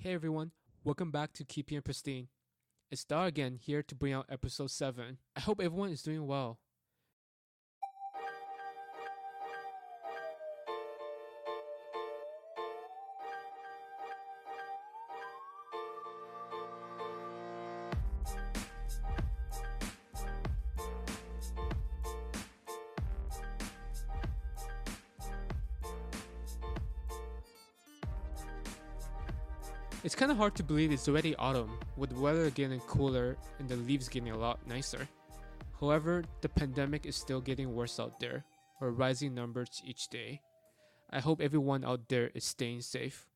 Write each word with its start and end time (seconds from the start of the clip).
Hey 0.00 0.14
everyone, 0.14 0.52
welcome 0.84 1.10
back 1.10 1.32
to 1.32 1.44
Keeping 1.44 1.82
Pristine. 1.82 2.28
It's 2.88 3.04
Da 3.04 3.24
again 3.24 3.58
here 3.60 3.82
to 3.82 3.96
bring 3.96 4.12
out 4.12 4.26
episode 4.30 4.70
7. 4.70 5.18
I 5.34 5.40
hope 5.40 5.60
everyone 5.60 5.90
is 5.90 6.04
doing 6.04 6.24
well. 6.24 6.60
It's 30.28 30.32
kind 30.34 30.40
of 30.40 30.42
hard 30.42 30.56
to 30.56 30.62
believe 30.62 30.92
it's 30.92 31.08
already 31.08 31.34
autumn, 31.36 31.78
with 31.96 32.10
the 32.10 32.20
weather 32.20 32.50
getting 32.50 32.80
cooler 32.80 33.38
and 33.58 33.66
the 33.66 33.76
leaves 33.76 34.10
getting 34.10 34.30
a 34.30 34.36
lot 34.36 34.58
nicer. 34.66 35.08
However, 35.80 36.22
the 36.42 36.50
pandemic 36.50 37.06
is 37.06 37.16
still 37.16 37.40
getting 37.40 37.74
worse 37.74 37.98
out 37.98 38.20
there, 38.20 38.44
with 38.78 38.98
rising 38.98 39.34
numbers 39.34 39.80
each 39.86 40.08
day. 40.08 40.42
I 41.08 41.20
hope 41.20 41.40
everyone 41.40 41.82
out 41.82 42.10
there 42.10 42.30
is 42.34 42.44
staying 42.44 42.82
safe. 42.82 43.26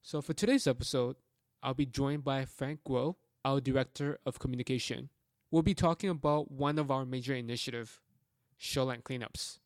So, 0.00 0.22
for 0.22 0.32
today's 0.32 0.66
episode, 0.66 1.16
I'll 1.62 1.74
be 1.74 1.84
joined 1.84 2.24
by 2.24 2.46
Frank 2.46 2.80
Guo, 2.88 3.16
our 3.44 3.60
Director 3.60 4.18
of 4.24 4.38
Communication. 4.38 5.10
We'll 5.50 5.60
be 5.60 5.74
talking 5.74 6.08
about 6.08 6.50
one 6.50 6.78
of 6.78 6.90
our 6.90 7.04
major 7.04 7.34
initiatives, 7.34 8.00
Shoreline 8.56 9.02
Cleanups. 9.02 9.58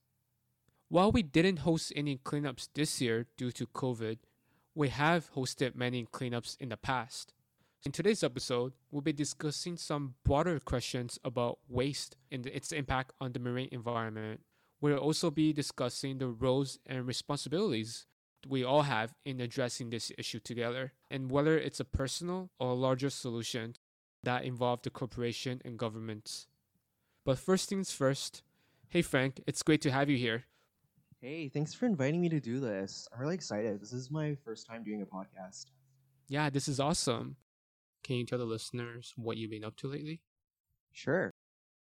While 0.89 1.13
we 1.13 1.23
didn't 1.23 1.59
host 1.59 1.93
any 1.95 2.17
cleanups 2.17 2.71
this 2.75 3.01
year 3.01 3.27
due 3.37 3.53
to 3.53 3.69
COVID, 3.69 4.19
we 4.77 4.91
have 4.91 5.33
hosted 5.35 5.75
many 5.75 6.05
cleanups 6.05 6.55
in 6.61 6.69
the 6.69 6.77
past. 6.77 7.33
In 7.87 7.93
today's 7.93 8.23
episode, 8.23 8.75
we'll 8.91 9.01
be 9.01 9.13
discussing 9.13 9.79
some 9.79 10.17
broader 10.23 10.61
questions 10.61 11.19
about 11.25 11.59
waste 11.67 12.15
and 12.31 12.47
its 12.47 12.73
impact 12.73 13.13
on 13.19 13.33
the 13.33 13.39
marine 13.39 13.71
environment. 13.73 14.43
We'll 14.83 14.99
also 14.99 15.31
be 15.31 15.55
discussing 15.55 16.19
the 16.19 16.29
roles 16.29 16.79
and 16.85 17.07
responsibilities 17.07 18.05
we 18.47 18.65
all 18.65 18.83
have 18.83 19.15
in 19.25 19.41
addressing 19.41 19.89
this 19.89 20.13
issue 20.19 20.41
together, 20.41 20.93
and 21.11 21.31
whether 21.31 21.59
it's 21.59 21.81
a 21.81 21.85
personal 21.85 22.51
or 22.61 22.73
a 22.73 22.75
larger 22.75 23.09
solution 23.09 23.77
that 24.25 24.45
involve 24.45 24.83
the 24.83 24.91
corporation 24.91 25.63
and 25.65 25.79
governments. 25.79 26.49
But 27.25 27.39
first 27.39 27.71
things 27.71 27.93
first, 27.93 28.43
hey 28.91 29.01
Frank, 29.01 29.43
it's 29.47 29.63
great 29.63 29.81
to 29.81 29.91
have 29.91 30.11
you 30.11 30.19
here. 30.19 30.45
Hey, 31.23 31.49
thanks 31.49 31.73
for 31.73 31.87
inviting 31.87 32.21
me 32.21 32.29
to 32.29 32.41
do 32.41 32.61
this. 32.61 33.09
I'm 33.11 33.21
really 33.21 33.35
excited. 33.35 33.81
This 33.81 33.95
is 33.95 34.11
my 34.11 34.37
first 34.45 34.67
time 34.67 34.85
doing 34.85 35.01
a 35.01 35.07
podcast. 35.07 35.65
Yeah, 36.29 36.51
this 36.51 36.69
is 36.69 36.79
awesome. 36.79 37.37
Can 38.05 38.17
you 38.17 38.27
tell 38.27 38.39
the 38.39 38.45
listeners 38.45 39.15
what 39.17 39.39
you've 39.39 39.51
been 39.51 39.65
up 39.65 39.77
to 39.77 39.89
lately? 39.89 40.21
Sure. 40.93 41.31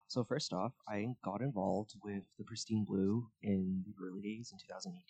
So, 0.07 0.23
first 0.23 0.53
off, 0.53 0.75
I 0.89 1.09
got 1.25 1.41
involved 1.41 1.95
with 2.05 2.23
the 2.39 2.45
Pristine 2.45 2.85
Blue 2.85 3.27
in 3.43 3.83
the 3.85 3.95
early 4.01 4.21
days 4.21 4.53
in 4.53 4.59
2018. 4.59 5.03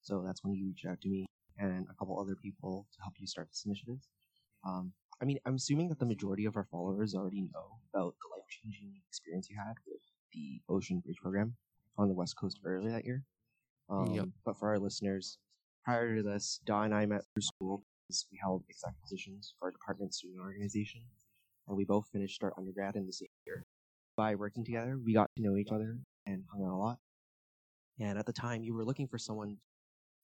So, 0.00 0.22
that's 0.24 0.42
when 0.42 0.54
you 0.54 0.68
reached 0.68 0.86
out 0.86 1.02
to 1.02 1.08
me 1.10 1.26
and 1.58 1.86
a 1.90 1.94
couple 1.94 2.18
other 2.18 2.36
people 2.36 2.86
to 2.94 3.02
help 3.02 3.16
you 3.18 3.26
start 3.26 3.48
this 3.50 3.64
initiative. 3.66 3.98
Um, 4.66 4.94
I 5.20 5.26
mean, 5.26 5.38
I'm 5.44 5.56
assuming 5.56 5.90
that 5.90 5.98
the 5.98 6.06
majority 6.06 6.46
of 6.46 6.56
our 6.56 6.66
followers 6.70 7.14
already 7.14 7.42
know 7.42 7.76
about 7.92 8.14
the 8.22 8.34
life 8.34 8.48
changing 8.48 8.94
experience 9.06 9.50
you 9.50 9.58
had 9.58 9.74
with 9.86 10.00
the 10.32 10.62
Ocean 10.70 11.00
Bridge 11.00 11.18
program 11.20 11.54
on 11.98 12.08
the 12.08 12.14
West 12.14 12.34
Coast 12.38 12.58
earlier 12.64 12.90
that 12.92 13.04
year. 13.04 13.22
Um, 13.92 14.14
Yep. 14.14 14.28
But 14.44 14.58
for 14.58 14.68
our 14.70 14.78
listeners, 14.78 15.38
prior 15.84 16.16
to 16.16 16.22
this, 16.22 16.60
Dawn 16.64 16.86
and 16.86 16.94
I 16.94 17.06
met 17.06 17.22
through 17.34 17.42
school 17.42 17.84
because 18.08 18.26
we 18.32 18.38
held 18.40 18.64
exact 18.68 19.00
positions 19.02 19.54
for 19.58 19.66
our 19.66 19.70
department 19.70 20.14
student 20.14 20.40
organization, 20.40 21.02
and 21.68 21.76
we 21.76 21.84
both 21.84 22.08
finished 22.10 22.42
our 22.42 22.54
undergrad 22.56 22.96
in 22.96 23.06
the 23.06 23.12
same 23.12 23.28
year. 23.46 23.64
By 24.16 24.34
working 24.34 24.64
together, 24.64 24.98
we 24.98 25.12
got 25.12 25.30
to 25.36 25.42
know 25.42 25.56
each 25.56 25.70
other 25.70 25.98
and 26.26 26.44
hung 26.50 26.64
out 26.64 26.74
a 26.74 26.76
lot. 26.76 26.98
And 28.00 28.18
at 28.18 28.26
the 28.26 28.32
time, 28.32 28.62
you 28.62 28.74
were 28.74 28.84
looking 28.84 29.08
for 29.08 29.18
someone 29.18 29.50
to 29.50 29.56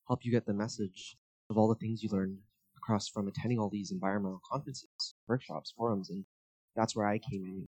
help 0.06 0.24
you 0.24 0.32
get 0.32 0.46
the 0.46 0.54
message 0.54 1.16
of 1.50 1.58
all 1.58 1.68
the 1.68 1.74
things 1.74 2.02
you 2.02 2.08
learned 2.10 2.38
across 2.76 3.08
from 3.08 3.28
attending 3.28 3.58
all 3.58 3.68
these 3.68 3.92
environmental 3.92 4.40
conferences, 4.50 5.14
workshops, 5.26 5.74
forums, 5.76 6.08
and 6.08 6.24
that's 6.74 6.96
where 6.96 7.06
I 7.06 7.18
came 7.18 7.44
in 7.44 7.66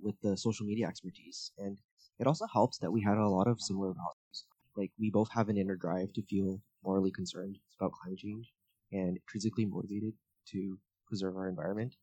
with 0.00 0.14
the 0.22 0.36
social 0.36 0.64
media 0.64 0.86
expertise. 0.86 1.52
And 1.58 1.78
it 2.18 2.26
also 2.26 2.46
helps 2.46 2.78
that 2.78 2.90
we 2.90 3.02
had 3.02 3.18
a 3.18 3.28
lot 3.28 3.48
of 3.48 3.60
similar 3.60 3.92
values 3.92 4.46
like 4.76 4.92
we 4.98 5.10
both 5.10 5.30
have 5.32 5.48
an 5.48 5.58
inner 5.58 5.76
drive 5.76 6.12
to 6.14 6.22
feel 6.22 6.60
morally 6.84 7.10
concerned 7.10 7.58
about 7.78 7.92
climate 7.92 8.18
change 8.18 8.52
and 8.92 9.16
intrinsically 9.16 9.64
motivated 9.66 10.14
to 10.48 10.78
preserve 11.06 11.36
our 11.36 11.48
environment. 11.48 11.94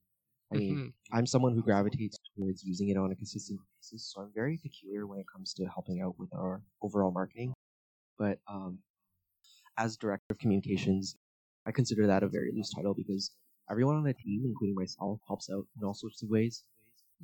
I 0.51 0.55
mean, 0.55 0.77
Mhm. 0.77 0.93
I'm 1.11 1.25
someone 1.27 1.53
who 1.55 1.63
gravitates 1.63 2.17
towards 2.35 2.63
using 2.63 2.89
it 2.89 2.97
on 2.97 3.11
a 3.11 3.15
consistent 3.15 3.59
basis, 3.79 4.05
so 4.13 4.21
I'm 4.21 4.31
very 4.33 4.57
peculiar 4.57 5.07
when 5.07 5.19
it 5.19 5.27
comes 5.33 5.53
to 5.55 5.65
helping 5.65 6.01
out 6.01 6.17
with 6.19 6.33
our 6.33 6.61
overall 6.81 7.11
marketing. 7.11 7.53
But 8.17 8.39
um, 8.47 8.79
as 9.77 9.97
director 9.97 10.25
of 10.29 10.37
communications, 10.39 11.15
I 11.65 11.71
consider 11.71 12.07
that 12.07 12.23
a 12.23 12.27
very 12.27 12.51
loose 12.51 12.71
title 12.73 12.93
because 12.93 13.31
everyone 13.69 13.95
on 13.95 14.03
the 14.03 14.13
team, 14.13 14.43
including 14.45 14.75
myself, 14.75 15.19
helps 15.27 15.49
out 15.49 15.65
in 15.77 15.83
all 15.83 15.93
sorts 15.93 16.21
of 16.23 16.29
ways. 16.29 16.63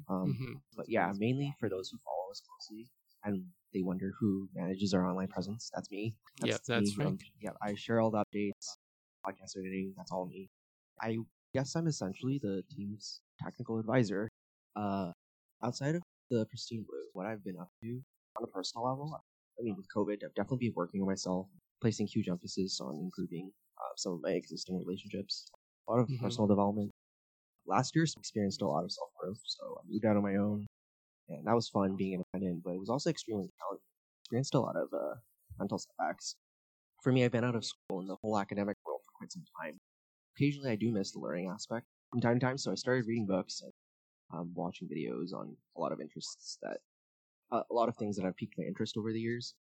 Um, 0.09 0.29
Mhm. 0.29 0.61
but 0.75 0.89
yeah, 0.89 1.13
mainly 1.17 1.55
for 1.59 1.69
those 1.69 1.89
who 1.89 1.97
follow 1.99 2.31
us 2.31 2.41
closely 2.41 2.89
and 3.25 3.43
they 3.73 3.81
wonder 3.81 4.13
who 4.19 4.47
manages 4.55 4.93
our 4.93 5.05
online 5.05 5.27
presence. 5.27 5.69
That's 5.73 5.91
me. 5.91 6.15
Yeah, 6.43 6.57
that's 6.67 6.97
me. 6.97 7.05
Um, 7.05 7.17
yeah, 7.41 7.51
I 7.61 7.75
share 7.75 7.99
all 7.99 8.11
the 8.11 8.23
updates, 8.23 8.77
podcast 9.25 9.57
editing. 9.57 9.93
That's 9.97 10.11
all 10.11 10.25
me. 10.27 10.47
I 11.01 11.17
guess 11.53 11.75
I'm 11.75 11.87
essentially 11.87 12.39
the 12.41 12.63
team's 12.73 13.21
technical 13.41 13.79
advisor. 13.79 14.29
Uh, 14.75 15.11
outside 15.63 15.95
of 15.95 16.01
the 16.29 16.45
Pristine 16.45 16.85
Blue, 16.87 17.03
what 17.13 17.25
I've 17.25 17.43
been 17.43 17.57
up 17.59 17.69
to 17.81 18.01
on 18.37 18.43
a 18.43 18.47
personal 18.47 18.85
level, 18.85 19.19
I 19.59 19.63
mean, 19.63 19.75
with 19.75 19.87
COVID, 19.95 20.23
I've 20.23 20.35
definitely 20.35 20.67
been 20.67 20.73
working 20.75 21.01
on 21.01 21.07
myself, 21.07 21.47
placing 21.81 22.07
huge 22.07 22.29
emphasis 22.29 22.79
on 22.81 22.95
improving 22.97 23.51
uh, 23.77 23.93
some 23.97 24.13
of 24.13 24.19
my 24.21 24.31
existing 24.31 24.77
relationships, 24.77 25.49
a 25.87 25.91
lot 25.91 25.99
of 26.01 26.07
Mhm. 26.09 26.19
personal 26.21 26.47
development. 26.47 26.91
Last 27.65 27.95
year, 27.95 28.05
I 28.05 28.19
experienced 28.19 28.61
a 28.61 28.67
lot 28.67 28.83
of 28.83 28.91
self 28.91 29.09
growth, 29.19 29.39
so 29.43 29.77
I 29.79 29.87
moved 29.87 30.05
out 30.05 30.17
on 30.17 30.23
my 30.23 30.35
own, 30.35 30.65
and 31.29 31.45
that 31.47 31.53
was 31.55 31.69
fun 31.69 31.95
being 31.97 32.13
independent, 32.13 32.63
but 32.63 32.73
it 32.75 32.79
was 32.79 32.89
also 32.89 33.09
extremely 33.09 33.49
challenging. 33.59 33.83
Experienced 34.23 34.55
a 34.55 34.59
lot 34.59 34.75
of 34.75 34.89
uh, 34.93 35.15
mental 35.59 35.77
setbacks. 35.79 36.35
For 37.03 37.11
me, 37.13 37.25
I've 37.25 37.31
been 37.31 37.45
out 37.45 37.55
of 37.55 37.65
school 37.65 38.01
in 38.01 38.07
the 38.07 38.17
whole 38.21 38.37
academic 38.39 38.77
world 38.85 39.01
for 39.05 39.11
quite 39.17 39.31
some 39.31 39.45
time. 39.61 39.79
Occasionally, 40.37 40.71
I 40.71 40.75
do 40.77 40.91
miss 40.91 41.13
the 41.13 41.19
learning 41.19 41.49
aspect 41.49 41.87
from 42.11 42.21
time 42.21 42.39
to 42.39 42.45
time, 42.45 42.57
so 42.57 42.71
I 42.71 42.75
started 42.75 43.07
reading 43.07 43.27
books 43.27 43.61
and 43.61 43.73
um, 44.33 44.53
watching 44.55 44.89
videos 44.89 45.33
on 45.33 45.57
a 45.77 45.81
lot 45.81 45.93
of 45.93 46.01
interests 46.01 46.59
that, 46.63 46.79
uh, 47.51 47.63
a 47.69 47.73
lot 47.75 47.89
of 47.89 47.97
things 47.97 48.17
that 48.17 48.25
have 48.25 48.35
piqued 48.37 48.55
my 48.57 48.65
interest 48.65 48.97
over 48.97 49.13
the 49.13 49.21
years, 49.21 49.55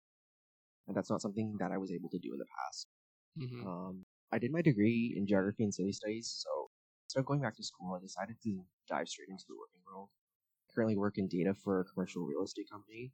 and 0.87 0.97
that's 0.97 1.11
not 1.11 1.21
something 1.23 1.57
that 1.59 1.73
I 1.73 1.79
was 1.79 1.93
able 1.93 2.11
to 2.11 2.19
do 2.19 2.33
in 2.33 2.39
the 2.39 2.47
past. 2.59 2.89
Mhm. 3.37 3.65
Um, 3.65 4.07
I 4.33 4.39
did 4.39 4.53
my 4.53 4.63
degree 4.63 5.15
in 5.17 5.27
geography 5.27 5.65
and 5.65 5.75
city 5.75 5.93
studies, 5.93 6.29
so 6.31 6.71
instead 7.07 7.21
of 7.21 7.27
going 7.27 7.41
back 7.43 7.57
to 7.57 7.65
school, 7.65 7.95
I 7.95 8.01
decided 8.01 8.39
to 8.43 8.67
dive 8.89 9.09
straight 9.09 9.31
into 9.31 9.45
the 9.49 9.57
working 9.57 9.83
world. 9.87 10.11
I 10.75 10.77
currently 10.77 10.97
work 10.97 11.19
in 11.19 11.29
data 11.29 11.55
for 11.55 11.81
a 11.81 11.85
commercial 11.85 12.25
real 12.25 12.43
estate 12.43 12.69
company, 12.71 13.13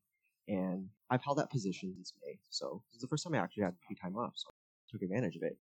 and 0.49 0.89
I've 1.11 1.23
held 1.23 1.39
that 1.39 1.51
position 1.51 1.93
since 1.95 2.13
May. 2.25 2.39
So 2.49 2.83
this 2.91 2.97
is 2.97 3.03
the 3.03 3.09
first 3.09 3.25
time 3.25 3.35
I 3.35 3.39
actually 3.39 3.65
had 3.65 3.75
paid 3.89 3.99
time 4.01 4.17
off, 4.17 4.33
so 4.37 4.49
I 4.51 4.53
took 4.91 5.03
advantage 5.03 5.37
of 5.37 5.43
it. 5.43 5.59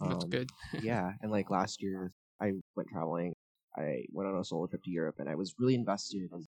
That's 0.00 0.24
Um, 0.24 0.30
good. 0.30 0.48
yeah, 0.82 1.12
and 1.22 1.30
like 1.30 1.50
last 1.50 1.82
year, 1.82 2.12
I 2.40 2.52
went 2.74 2.88
traveling. 2.90 3.34
I 3.76 4.04
went 4.12 4.28
on 4.28 4.38
a 4.38 4.44
solo 4.44 4.66
trip 4.66 4.82
to 4.84 4.90
Europe, 4.90 5.16
and 5.18 5.28
I 5.28 5.34
was 5.34 5.54
really 5.58 5.74
invested 5.74 6.22
in 6.22 6.46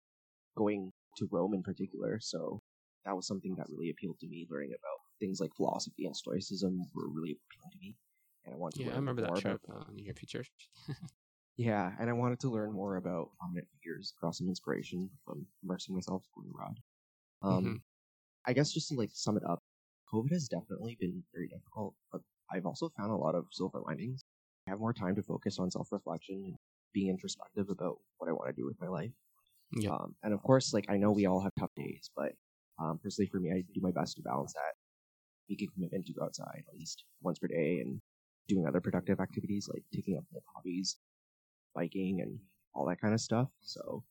going 0.56 0.92
to 1.19 1.28
Rome 1.30 1.54
in 1.54 1.62
particular. 1.62 2.19
So 2.20 2.62
that 3.04 3.16
was 3.16 3.26
something 3.26 3.54
that 3.56 3.66
really 3.70 3.91
appealed 3.91 4.19
to 4.20 4.28
me. 4.28 4.46
Learning 4.50 4.70
about 4.70 5.00
things 5.20 5.41
like 5.41 5.54
philosophy 5.56 6.06
and 6.06 6.16
stoicism 6.16 6.80
were 6.94 7.08
really 7.08 7.32
appealing 7.32 7.70
to 7.72 7.78
me, 7.80 7.96
and 8.44 8.54
I 8.54 8.58
wanted 8.58 8.76
to 8.76 8.82
Yeah, 8.82 8.92
I 8.92 8.96
learn 8.96 9.00
remember 9.00 9.22
that 9.22 9.36
trip 9.36 9.60
about 9.69 9.88
in 9.91 10.04
your 10.04 10.14
pictures. 10.14 10.49
yeah, 11.56 11.97
and 11.99 12.11
I 12.11 12.12
wanted 12.12 12.41
to 12.41 12.50
learn 12.50 12.73
more 12.73 12.97
about 12.97 13.31
prominent 13.38 13.69
figures, 13.70 14.12
draw 14.20 14.31
some 14.31 14.49
inspiration 14.49 15.11
from 15.25 15.47
immersing 15.62 15.94
myself 15.94 16.25
going 16.35 16.49
abroad. 16.50 16.81
Um, 17.43 17.75
Mhm. 17.75 17.82
I 18.47 18.55
guess 18.55 18.73
just 18.73 18.88
to 18.91 18.97
like 18.97 19.11
sum 19.12 19.37
it 19.37 19.44
up, 19.44 19.62
COVID 20.12 20.32
has 20.32 20.49
definitely 20.49 20.97
been 21.00 21.25
very 21.35 21.49
difficult, 21.49 21.97
but 22.12 22.23
I've 22.53 22.67
also 22.67 22.91
found 22.91 23.12
a 23.12 23.17
lot 23.17 23.35
of 23.37 23.47
silver 23.53 23.81
linings. 23.81 24.25
I 24.69 24.70
have 24.73 24.81
more 24.81 24.94
time 24.94 25.17
to 25.17 25.23
focus 25.25 25.58
on 25.58 25.70
self 25.70 25.93
reflection 25.93 26.37
and 26.44 26.56
being 26.94 27.11
introspective 27.11 27.70
about 27.70 27.99
what 28.19 28.29
I 28.31 28.32
want 28.35 28.49
to 28.55 28.61
do 28.61 28.67
with 28.67 28.81
my 28.81 28.88
life. 28.88 29.12
Yeah. 29.70 29.91
Um, 29.91 30.17
and 30.23 30.35
of 30.35 30.43
course, 30.43 30.75
like 30.75 30.87
I 30.91 30.97
know 30.99 31.12
we 31.12 31.26
all 31.26 31.41
have 31.43 31.55
tough 31.59 31.73
days, 31.76 32.11
but 32.17 32.35
um, 32.79 32.99
personally 32.99 33.29
for 33.29 33.41
me, 33.41 33.52
I 33.52 33.62
do 33.75 33.81
my 33.81 33.93
best 33.93 34.17
to 34.17 34.23
balance 34.23 34.52
that, 34.55 34.75
make 35.49 35.62
a 35.62 35.67
commitment 35.67 36.06
to 36.06 36.12
go 36.14 36.25
outside 36.25 36.64
at 36.69 36.75
least 36.76 37.05
once 37.20 37.38
per 37.38 37.49
day 37.49 37.81
and 37.81 38.00
doing 38.49 38.67
other 38.67 38.81
productive 38.81 39.20
activities 39.20 39.69
like 39.73 39.85
taking 39.93 40.17
up 40.19 40.25
hobbies, 40.55 40.99
biking, 41.76 42.23
and 42.23 42.38
all 42.75 42.87
that 42.87 43.00
kind 43.00 43.14
of 43.14 43.20
stuff. 43.20 43.49
So 43.61 44.02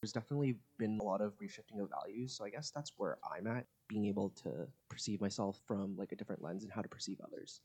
there's 0.00 0.12
definitely 0.12 0.56
been 0.78 0.98
a 1.00 1.04
lot 1.04 1.20
of 1.20 1.32
reshifting 1.42 1.82
of 1.82 1.90
values. 1.90 2.36
So 2.36 2.44
I 2.44 2.50
guess 2.50 2.70
that's 2.74 2.92
where 2.96 3.18
I'm 3.30 3.46
at, 3.46 3.66
being 3.88 4.06
able 4.06 4.30
to 4.42 4.50
perceive 4.88 5.20
myself 5.20 5.60
from 5.66 5.96
like 5.96 6.12
a 6.12 6.16
different 6.16 6.42
lens 6.42 6.62
and 6.64 6.72
how 6.72 6.82
to 6.82 6.88
perceive 6.88 7.18
others. 7.24 7.60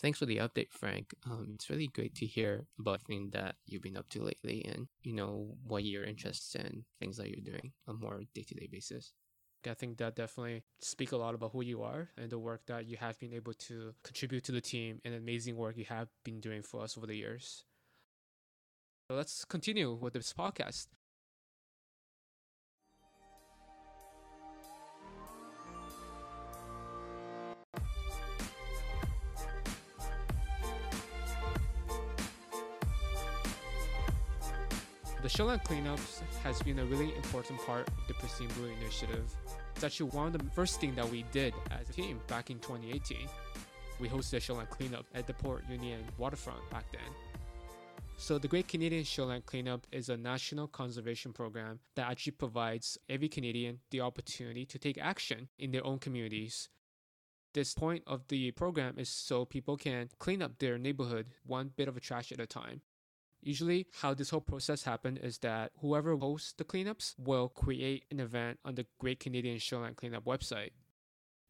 Thanks 0.00 0.18
for 0.18 0.26
the 0.26 0.38
update, 0.38 0.72
Frank. 0.72 1.14
Um, 1.24 1.52
it's 1.54 1.70
really 1.70 1.86
great 1.86 2.14
to 2.16 2.26
hear 2.26 2.66
about 2.80 3.02
things 3.02 3.30
that 3.32 3.54
you've 3.66 3.82
been 3.82 3.96
up 3.96 4.08
to 4.10 4.22
lately 4.22 4.64
and, 4.64 4.88
you 5.02 5.14
know, 5.14 5.56
what 5.64 5.84
your 5.84 6.04
interests 6.04 6.54
in, 6.56 6.84
things 7.00 7.16
that 7.16 7.28
you're 7.30 7.44
doing 7.44 7.72
on 7.86 7.96
a 7.96 7.98
more 7.98 8.22
day-to-day 8.34 8.68
basis. 8.70 9.12
I 9.66 9.74
think 9.74 9.96
that 9.98 10.16
definitely 10.16 10.62
speak 10.80 11.12
a 11.12 11.16
lot 11.16 11.34
about 11.34 11.52
who 11.52 11.62
you 11.62 11.82
are 11.82 12.10
and 12.18 12.28
the 12.28 12.38
work 12.38 12.66
that 12.66 12.86
you 12.86 12.96
have 12.98 13.18
been 13.18 13.32
able 13.32 13.54
to 13.54 13.94
contribute 14.02 14.44
to 14.44 14.52
the 14.52 14.60
team 14.60 15.00
and 15.04 15.14
amazing 15.14 15.56
work 15.56 15.78
you 15.78 15.86
have 15.86 16.08
been 16.24 16.40
doing 16.40 16.62
for 16.62 16.82
us 16.82 16.98
over 16.98 17.06
the 17.06 17.16
years. 17.16 17.64
So 19.14 19.18
let's 19.18 19.44
continue 19.44 19.92
with 19.92 20.14
this 20.14 20.32
podcast. 20.32 20.88
The 35.22 35.28
Shoreline 35.28 35.60
Cleanups 35.60 36.22
has 36.42 36.60
been 36.62 36.80
a 36.80 36.84
really 36.84 37.14
important 37.14 37.60
part 37.60 37.86
of 37.86 37.94
the 38.08 38.14
Pristine 38.14 38.48
Blue 38.58 38.72
initiative. 38.82 39.32
It's 39.76 39.84
actually 39.84 40.10
one 40.10 40.26
of 40.26 40.32
the 40.32 40.50
first 40.50 40.80
things 40.80 40.96
that 40.96 41.08
we 41.08 41.24
did 41.30 41.54
as 41.70 41.88
a 41.88 41.92
team 41.92 42.18
back 42.26 42.50
in 42.50 42.58
2018. 42.58 43.28
We 44.00 44.08
hosted 44.08 44.38
a 44.38 44.40
Shoreline 44.40 44.66
Cleanup 44.70 45.06
at 45.14 45.28
the 45.28 45.34
Port 45.34 45.62
Union 45.70 46.00
waterfront 46.18 46.68
back 46.68 46.90
then. 46.90 47.33
So, 48.16 48.38
the 48.38 48.48
Great 48.48 48.68
Canadian 48.68 49.04
Shoreline 49.04 49.42
Cleanup 49.42 49.86
is 49.92 50.08
a 50.08 50.16
national 50.16 50.68
conservation 50.68 51.32
program 51.32 51.80
that 51.94 52.08
actually 52.08 52.32
provides 52.32 52.96
every 53.08 53.28
Canadian 53.28 53.80
the 53.90 54.00
opportunity 54.00 54.64
to 54.66 54.78
take 54.78 54.96
action 54.98 55.48
in 55.58 55.72
their 55.72 55.84
own 55.84 55.98
communities. 55.98 56.70
This 57.52 57.74
point 57.74 58.02
of 58.06 58.26
the 58.28 58.50
program 58.52 58.98
is 58.98 59.08
so 59.08 59.44
people 59.44 59.76
can 59.76 60.08
clean 60.18 60.42
up 60.42 60.58
their 60.58 60.78
neighborhood 60.78 61.26
one 61.44 61.72
bit 61.76 61.86
of 61.86 62.00
trash 62.00 62.32
at 62.32 62.40
a 62.40 62.46
time. 62.46 62.80
Usually, 63.42 63.86
how 64.00 64.14
this 64.14 64.30
whole 64.30 64.40
process 64.40 64.84
happens 64.84 65.18
is 65.18 65.38
that 65.38 65.72
whoever 65.80 66.16
hosts 66.16 66.54
the 66.56 66.64
cleanups 66.64 67.14
will 67.18 67.48
create 67.50 68.06
an 68.10 68.20
event 68.20 68.58
on 68.64 68.76
the 68.76 68.86
Great 68.98 69.20
Canadian 69.20 69.58
Shoreline 69.58 69.94
Cleanup 69.94 70.24
website. 70.24 70.70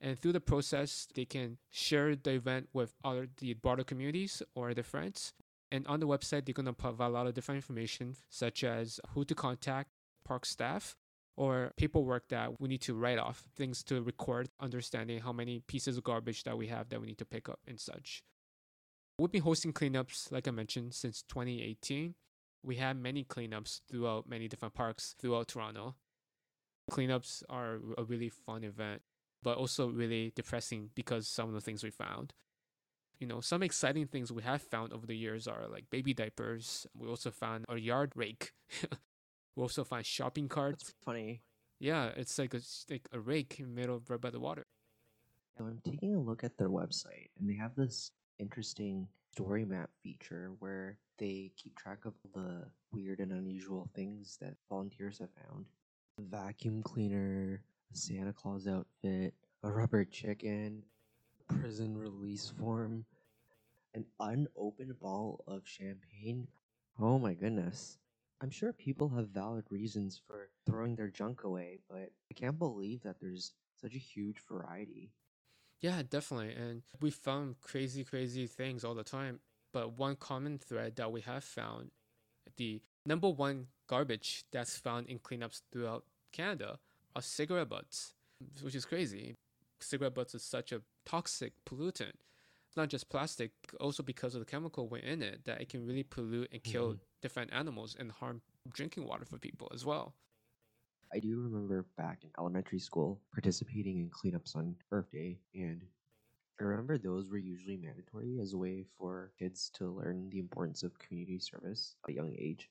And 0.00 0.18
through 0.18 0.32
the 0.32 0.40
process, 0.40 1.06
they 1.14 1.24
can 1.24 1.58
share 1.70 2.16
the 2.16 2.32
event 2.32 2.68
with 2.72 2.94
other 3.04 3.28
the 3.38 3.54
broader 3.54 3.84
communities 3.84 4.42
or 4.56 4.74
their 4.74 4.82
friends. 4.82 5.32
And 5.74 5.84
on 5.88 5.98
the 5.98 6.06
website, 6.06 6.46
they're 6.46 6.52
going 6.52 6.66
to 6.66 6.72
provide 6.72 7.08
a 7.08 7.08
lot 7.08 7.26
of 7.26 7.34
different 7.34 7.56
information, 7.56 8.14
such 8.30 8.62
as 8.62 9.00
who 9.08 9.24
to 9.24 9.34
contact, 9.34 9.90
park 10.24 10.46
staff, 10.46 10.94
or 11.36 11.72
paperwork 11.76 12.28
that 12.28 12.60
we 12.60 12.68
need 12.68 12.82
to 12.82 12.94
write 12.94 13.18
off, 13.18 13.42
things 13.56 13.82
to 13.84 14.00
record, 14.00 14.48
understanding 14.60 15.18
how 15.18 15.32
many 15.32 15.64
pieces 15.66 15.96
of 15.96 16.04
garbage 16.04 16.44
that 16.44 16.56
we 16.56 16.68
have 16.68 16.90
that 16.90 17.00
we 17.00 17.08
need 17.08 17.18
to 17.18 17.24
pick 17.24 17.48
up 17.48 17.58
and 17.66 17.80
such. 17.80 18.22
We've 19.18 19.32
been 19.32 19.42
hosting 19.42 19.72
cleanups, 19.72 20.30
like 20.30 20.46
I 20.46 20.52
mentioned, 20.52 20.94
since 20.94 21.22
2018. 21.22 22.14
We 22.62 22.76
have 22.76 22.96
many 22.96 23.24
cleanups 23.24 23.80
throughout 23.90 24.28
many 24.28 24.46
different 24.46 24.74
parks 24.74 25.16
throughout 25.18 25.48
Toronto. 25.48 25.96
Cleanups 26.88 27.42
are 27.50 27.80
a 27.98 28.04
really 28.04 28.28
fun 28.28 28.62
event, 28.62 29.02
but 29.42 29.56
also 29.56 29.88
really 29.88 30.32
depressing 30.36 30.90
because 30.94 31.26
some 31.26 31.48
of 31.48 31.54
the 31.54 31.60
things 31.60 31.82
we 31.82 31.90
found. 31.90 32.32
You 33.24 33.28
know, 33.28 33.40
some 33.40 33.62
exciting 33.62 34.06
things 34.06 34.30
we 34.30 34.42
have 34.42 34.60
found 34.60 34.92
over 34.92 35.06
the 35.06 35.16
years 35.16 35.48
are 35.48 35.66
like 35.66 35.88
baby 35.88 36.12
diapers. 36.12 36.86
We 36.94 37.08
also 37.08 37.30
found 37.30 37.64
a 37.70 37.78
yard 37.78 38.12
rake. 38.14 38.52
we 39.56 39.62
also 39.62 39.82
find 39.82 40.04
shopping 40.04 40.46
carts. 40.46 40.84
That's 40.84 40.94
funny. 41.06 41.40
Yeah, 41.80 42.10
it's 42.14 42.38
like 42.38 42.52
a, 42.52 42.60
like 42.90 43.08
a 43.12 43.18
rake 43.18 43.58
in 43.58 43.64
the 43.64 43.80
middle 43.80 43.96
of 43.96 44.10
right 44.10 44.20
by 44.20 44.28
the 44.28 44.40
water. 44.40 44.66
So 45.56 45.64
I'm 45.64 45.80
taking 45.90 46.14
a 46.14 46.20
look 46.20 46.44
at 46.44 46.58
their 46.58 46.68
website, 46.68 47.30
and 47.40 47.48
they 47.48 47.54
have 47.54 47.74
this 47.74 48.10
interesting 48.38 49.08
story 49.32 49.64
map 49.64 49.88
feature 50.02 50.50
where 50.58 50.98
they 51.16 51.50
keep 51.56 51.74
track 51.78 52.04
of 52.04 52.12
the 52.34 52.66
weird 52.92 53.20
and 53.20 53.32
unusual 53.32 53.88
things 53.94 54.36
that 54.42 54.52
volunteers 54.68 55.18
have 55.20 55.30
found. 55.48 55.64
A 56.18 56.22
vacuum 56.24 56.82
cleaner, 56.82 57.62
a 57.90 57.96
Santa 57.96 58.34
Claus 58.34 58.68
outfit, 58.68 59.32
a 59.62 59.70
rubber 59.70 60.04
chicken, 60.04 60.82
prison 61.48 61.96
release 61.96 62.52
form, 62.58 63.06
an 63.94 64.04
unopened 64.20 64.98
bottle 65.00 65.44
of 65.46 65.66
champagne. 65.66 66.46
Oh 67.00 67.18
my 67.18 67.34
goodness. 67.34 67.98
I'm 68.40 68.50
sure 68.50 68.72
people 68.72 69.08
have 69.10 69.28
valid 69.28 69.64
reasons 69.70 70.20
for 70.26 70.50
throwing 70.66 70.96
their 70.96 71.08
junk 71.08 71.44
away, 71.44 71.78
but 71.88 72.10
I 72.30 72.34
can't 72.34 72.58
believe 72.58 73.02
that 73.02 73.20
there's 73.20 73.52
such 73.80 73.94
a 73.94 73.98
huge 73.98 74.40
variety. 74.48 75.12
Yeah, 75.80 76.02
definitely. 76.08 76.54
And 76.54 76.82
we 77.00 77.10
found 77.10 77.60
crazy, 77.60 78.04
crazy 78.04 78.46
things 78.46 78.84
all 78.84 78.94
the 78.94 79.04
time. 79.04 79.40
But 79.72 79.98
one 79.98 80.16
common 80.16 80.58
thread 80.58 80.96
that 80.96 81.10
we 81.10 81.20
have 81.22 81.44
found 81.44 81.90
the 82.56 82.80
number 83.06 83.28
one 83.28 83.66
garbage 83.86 84.44
that's 84.52 84.76
found 84.76 85.08
in 85.08 85.18
cleanups 85.18 85.62
throughout 85.72 86.04
Canada 86.32 86.78
are 87.16 87.22
cigarette 87.22 87.68
butts, 87.68 88.14
which 88.62 88.74
is 88.74 88.84
crazy. 88.84 89.34
Cigarette 89.80 90.14
butts 90.14 90.34
is 90.34 90.42
such 90.42 90.72
a 90.72 90.80
toxic 91.04 91.52
pollutant. 91.64 92.12
Not 92.76 92.88
just 92.88 93.08
plastic, 93.08 93.52
also 93.80 94.02
because 94.02 94.34
of 94.34 94.40
the 94.40 94.46
chemical 94.46 94.88
within 94.88 95.22
it, 95.22 95.44
that 95.44 95.60
it 95.60 95.68
can 95.68 95.86
really 95.86 96.02
pollute 96.02 96.48
and 96.52 96.62
kill 96.62 96.88
mm-hmm. 96.88 97.02
different 97.22 97.52
animals 97.52 97.96
and 97.98 98.10
harm 98.10 98.42
drinking 98.72 99.06
water 99.06 99.24
for 99.24 99.38
people 99.38 99.70
as 99.72 99.84
well. 99.84 100.14
I 101.12 101.20
do 101.20 101.38
remember 101.38 101.86
back 101.96 102.24
in 102.24 102.30
elementary 102.38 102.80
school 102.80 103.20
participating 103.32 104.00
in 104.00 104.10
cleanups 104.10 104.56
on 104.56 104.74
Earth 104.90 105.12
Day, 105.12 105.38
and 105.54 105.82
I 106.60 106.64
remember 106.64 106.98
those 106.98 107.30
were 107.30 107.38
usually 107.38 107.76
mandatory 107.76 108.38
as 108.40 108.52
a 108.52 108.58
way 108.58 108.84
for 108.98 109.32
kids 109.38 109.70
to 109.74 109.90
learn 109.90 110.28
the 110.30 110.40
importance 110.40 110.82
of 110.82 110.98
community 110.98 111.38
service 111.38 111.94
at 112.04 112.10
a 112.10 112.14
young 112.14 112.34
age. 112.36 112.68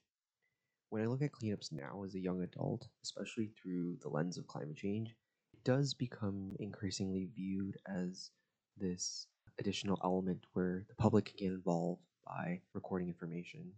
When 0.90 1.02
I 1.02 1.06
look 1.06 1.22
at 1.22 1.32
cleanups 1.32 1.72
now 1.72 2.04
as 2.04 2.16
a 2.16 2.20
young 2.20 2.44
adult, 2.44 2.88
especially 3.04 3.48
through 3.48 3.98
the 4.02 4.10
lens 4.10 4.38
of 4.38 4.48
climate 4.48 4.76
change, 4.76 5.16
it 5.54 5.64
does 5.64 5.94
become 5.94 6.52
increasingly 6.60 7.30
viewed 7.34 7.78
as 7.88 8.32
this 8.78 9.28
additional 9.60 10.00
element 10.04 10.44
where 10.54 10.84
the 10.90 10.96
public 10.96 11.26
can 11.26 11.38
get 11.38 11.54
involved 11.54 12.02
by 12.26 12.60
recording 12.74 13.08
information 13.08 13.72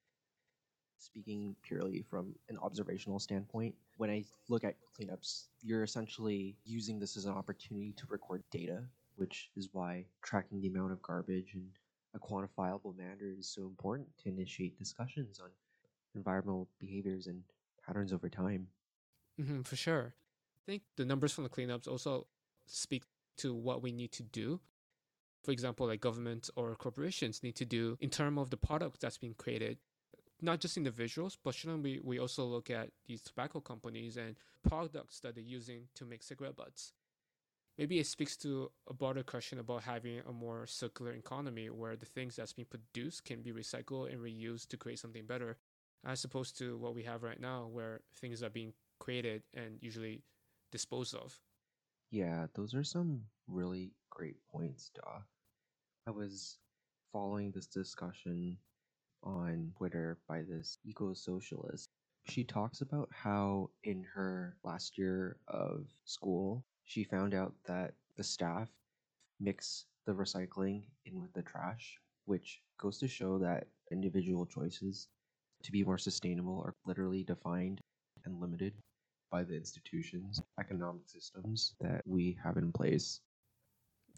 speaking 0.97 1.55
purely 1.61 2.03
from 2.09 2.35
an 2.49 2.57
observational 2.61 3.19
standpoint, 3.19 3.75
when 3.97 4.09
I 4.09 4.25
look 4.49 4.63
at 4.63 4.75
cleanups, 4.99 5.45
you're 5.61 5.83
essentially 5.83 6.55
using 6.63 6.99
this 6.99 7.17
as 7.17 7.25
an 7.25 7.33
opportunity 7.33 7.93
to 7.97 8.05
record 8.09 8.43
data, 8.51 8.83
which 9.15 9.49
is 9.55 9.69
why 9.71 10.05
tracking 10.23 10.61
the 10.61 10.67
amount 10.67 10.91
of 10.91 11.01
garbage 11.01 11.53
in 11.53 11.67
a 12.15 12.19
quantifiable 12.19 12.97
manner 12.97 13.33
is 13.37 13.47
so 13.47 13.63
important 13.63 14.07
to 14.23 14.29
initiate 14.29 14.77
discussions 14.77 15.39
on 15.39 15.49
environmental 16.15 16.67
behaviors 16.79 17.27
and 17.27 17.43
patterns 17.85 18.13
over 18.13 18.29
time. 18.29 18.67
Mm-hmm, 19.39 19.61
for 19.61 19.75
sure. 19.75 20.15
I 20.15 20.71
think 20.71 20.83
the 20.95 21.05
numbers 21.05 21.33
from 21.33 21.43
the 21.43 21.49
cleanups 21.49 21.87
also 21.87 22.27
speak 22.65 23.03
to 23.37 23.53
what 23.53 23.83
we 23.83 23.91
need 23.91 24.11
to 24.13 24.23
do. 24.23 24.59
For 25.45 25.51
example, 25.51 25.85
like 25.85 26.01
governments 26.01 26.49
or 26.55 26.75
corporations 26.75 27.43
need 27.43 27.55
to 27.57 27.65
do 27.65 27.97
in 28.01 28.09
terms 28.09 28.39
of 28.39 28.49
the 28.49 28.57
product 28.57 28.99
that's 28.99 29.19
being 29.19 29.35
created 29.35 29.77
not 30.41 30.59
just 30.59 30.77
individuals, 30.77 31.37
but 31.41 31.55
shouldn't 31.55 31.83
we, 31.83 31.99
we 32.03 32.19
also 32.19 32.43
look 32.45 32.69
at 32.69 32.89
these 33.07 33.21
tobacco 33.21 33.59
companies 33.59 34.17
and 34.17 34.35
products 34.67 35.19
that 35.21 35.35
they're 35.35 35.43
using 35.43 35.83
to 35.95 36.05
make 36.05 36.23
cigarette 36.23 36.55
butts? 36.55 36.93
Maybe 37.77 37.99
it 37.99 38.07
speaks 38.07 38.37
to 38.37 38.71
a 38.89 38.93
broader 38.93 39.23
question 39.23 39.59
about 39.59 39.83
having 39.83 40.21
a 40.27 40.31
more 40.31 40.65
circular 40.65 41.11
economy 41.11 41.69
where 41.69 41.95
the 41.95 42.05
things 42.05 42.35
that's 42.35 42.53
being 42.53 42.67
produced 42.69 43.25
can 43.25 43.41
be 43.41 43.51
recycled 43.51 44.11
and 44.11 44.21
reused 44.21 44.67
to 44.69 44.77
create 44.77 44.99
something 44.99 45.25
better, 45.25 45.57
as 46.05 46.23
opposed 46.23 46.57
to 46.59 46.77
what 46.77 46.95
we 46.95 47.03
have 47.03 47.23
right 47.23 47.39
now 47.39 47.67
where 47.71 48.01
things 48.19 48.41
are 48.41 48.49
being 48.49 48.73
created 48.99 49.43
and 49.53 49.77
usually 49.81 50.21
disposed 50.71 51.15
of. 51.15 51.37
Yeah, 52.11 52.47
those 52.53 52.73
are 52.73 52.83
some 52.83 53.23
really 53.47 53.91
great 54.09 54.37
points, 54.49 54.91
Da. 54.95 55.19
I 56.07 56.11
was 56.11 56.59
following 57.11 57.49
this 57.49 57.65
discussion 57.65 58.59
on 59.23 59.71
Twitter 59.75 60.19
by 60.27 60.43
this 60.43 60.77
eco 60.85 61.15
socialist. 61.15 61.89
She 62.29 62.43
talks 62.43 62.81
about 62.81 63.09
how 63.11 63.71
in 63.83 64.05
her 64.13 64.55
last 64.63 64.99
year 64.99 65.37
of 65.47 65.87
school, 66.03 66.63
she 66.83 67.03
found 67.03 67.33
out 67.33 67.55
that 67.65 67.95
the 68.17 68.23
staff 68.23 68.69
mix 69.39 69.85
the 70.05 70.13
recycling 70.13 70.83
in 71.05 71.19
with 71.21 71.33
the 71.33 71.41
trash, 71.41 71.97
which 72.25 72.61
goes 72.77 72.99
to 72.99 73.07
show 73.07 73.39
that 73.39 73.65
individual 73.91 74.45
choices 74.45 75.07
to 75.63 75.71
be 75.71 75.83
more 75.83 75.97
sustainable 75.97 76.61
are 76.63 76.75
literally 76.85 77.23
defined 77.23 77.81
and 78.25 78.39
limited 78.39 78.73
by 79.31 79.43
the 79.43 79.55
institutions, 79.55 80.39
economic 80.59 81.09
systems 81.09 81.73
that 81.79 82.03
we 82.05 82.37
have 82.43 82.57
in 82.57 82.71
place. 82.71 83.21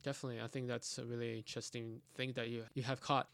Definitely. 0.07 0.39
I 0.41 0.47
think 0.47 0.69
that's 0.69 0.97
a 0.99 1.05
really 1.05 1.35
interesting 1.35 1.99
thing 2.15 2.31
that 2.37 2.47
you, 2.47 2.63
you 2.73 2.83
have 2.83 3.01
caught. 3.01 3.27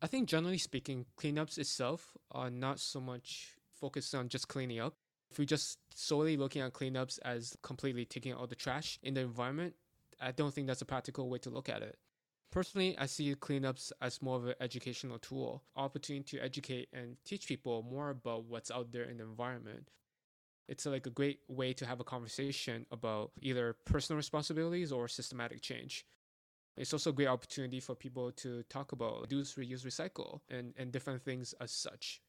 I 0.00 0.06
think 0.06 0.26
generally 0.26 0.56
speaking, 0.56 1.04
cleanups 1.18 1.58
itself 1.58 2.16
are 2.30 2.48
not 2.48 2.80
so 2.80 2.98
much 2.98 3.56
focused 3.74 4.14
on 4.14 4.30
just 4.30 4.48
cleaning 4.48 4.80
up. 4.80 4.94
If 5.30 5.38
we're 5.38 5.44
just 5.44 5.80
solely 5.94 6.38
looking 6.38 6.62
at 6.62 6.72
cleanups 6.72 7.18
as 7.26 7.58
completely 7.60 8.06
taking 8.06 8.32
out 8.32 8.48
the 8.48 8.54
trash 8.54 8.98
in 9.02 9.12
the 9.12 9.20
environment, 9.20 9.74
I 10.18 10.32
don't 10.32 10.54
think 10.54 10.66
that's 10.66 10.80
a 10.80 10.86
practical 10.86 11.28
way 11.28 11.36
to 11.40 11.50
look 11.50 11.68
at 11.68 11.82
it. 11.82 11.98
Personally, 12.50 12.96
I 12.96 13.04
see 13.04 13.34
cleanups 13.34 13.92
as 14.00 14.22
more 14.22 14.36
of 14.36 14.46
an 14.46 14.54
educational 14.62 15.18
tool, 15.18 15.62
opportunity 15.76 16.38
to 16.38 16.42
educate 16.42 16.88
and 16.94 17.18
teach 17.26 17.46
people 17.46 17.82
more 17.82 18.08
about 18.08 18.44
what's 18.44 18.70
out 18.70 18.92
there 18.92 19.04
in 19.04 19.18
the 19.18 19.24
environment. 19.24 19.88
It's 20.68 20.86
like 20.86 21.06
a 21.06 21.10
great 21.10 21.40
way 21.48 21.72
to 21.74 21.84
have 21.86 22.00
a 22.00 22.04
conversation 22.04 22.86
about 22.90 23.32
either 23.40 23.74
personal 23.84 24.16
responsibilities 24.16 24.92
or 24.92 25.08
systematic 25.08 25.60
change. 25.60 26.06
It's 26.76 26.92
also 26.92 27.10
a 27.10 27.12
great 27.12 27.28
opportunity 27.28 27.80
for 27.80 27.94
people 27.94 28.32
to 28.32 28.62
talk 28.64 28.92
about 28.92 29.20
reduce, 29.22 29.54
reuse, 29.54 29.84
recycle, 29.84 30.40
and, 30.48 30.72
and 30.78 30.90
different 30.90 31.22
things 31.22 31.52
as 31.60 31.70
such. 31.70 32.22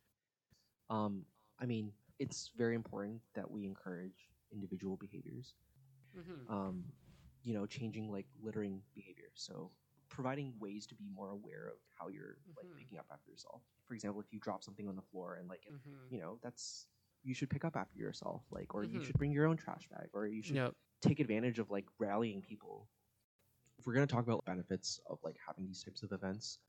Um, 0.89 1.25
I 1.59 1.65
mean, 1.65 1.91
it's 2.19 2.51
very 2.57 2.75
important 2.75 3.21
that 3.35 3.49
we 3.49 3.65
encourage 3.65 4.29
individual 4.51 4.97
behaviors. 4.97 5.53
Mm-hmm. 6.17 6.51
Um, 6.53 6.83
you 7.43 7.53
know, 7.53 7.65
changing 7.65 8.11
like 8.11 8.25
littering 8.41 8.81
behavior. 8.95 9.29
So 9.35 9.71
providing 10.09 10.53
ways 10.59 10.85
to 10.87 10.95
be 10.95 11.05
more 11.13 11.29
aware 11.31 11.67
of 11.67 11.77
how 11.97 12.07
you're 12.09 12.37
like 12.55 12.65
Mhm. 12.67 12.77
picking 12.77 12.97
up 12.99 13.05
after 13.11 13.31
yourself. 13.31 13.61
For 13.87 13.93
example, 13.95 14.21
if 14.21 14.31
you 14.31 14.39
drop 14.39 14.63
something 14.63 14.87
on 14.87 14.95
the 14.95 15.01
floor 15.01 15.35
and 15.35 15.47
like, 15.49 15.65
it- 15.65 15.73
Mm-hmm. 15.73 16.13
you 16.13 16.19
know, 16.21 16.39
that's 16.41 16.87
you 17.23 17.33
should 17.33 17.49
pick 17.49 17.63
up 17.65 17.75
after 17.75 17.97
yourself, 17.97 18.43
like, 18.51 18.73
or 18.75 18.83
you 18.83 18.99
Mhm. 18.99 19.05
should 19.05 19.17
bring 19.17 19.31
your 19.31 19.45
own 19.47 19.57
trash 19.57 19.87
bag, 19.89 20.09
or 20.13 20.27
you 20.27 20.41
should 20.41 20.55
Yep. 20.57 20.75
take 21.01 21.19
advantage 21.19 21.59
of 21.59 21.69
like 21.71 21.85
rallying 21.99 22.41
people. 22.41 22.89
If 23.77 23.85
we're 23.87 23.93
gonna 23.93 24.07
talk 24.07 24.23
about 24.23 24.43
benefits 24.45 24.99
of 25.07 25.23
like 25.23 25.37
having 25.37 25.65
these 25.65 25.83
types 25.83 26.03
of 26.03 26.11
events, 26.11 26.59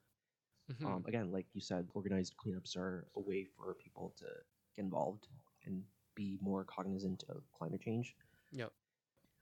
Mhm. 0.69 0.87
um, 0.87 1.05
again, 1.07 1.31
like 1.31 1.47
you 1.55 1.61
said, 1.61 1.89
organized 1.95 2.37
cleanups 2.37 2.77
are 2.77 3.09
a 3.15 3.21
way 3.21 3.45
for 3.45 3.75
people 3.75 4.11
to 4.13 4.45
get 4.75 4.83
involved 4.85 5.29
and 5.65 5.87
be 6.15 6.39
more 6.41 6.65
cognizant 6.65 7.25
of 7.25 7.51
climate 7.53 7.81
change. 7.81 8.17
Yep. 8.53 8.73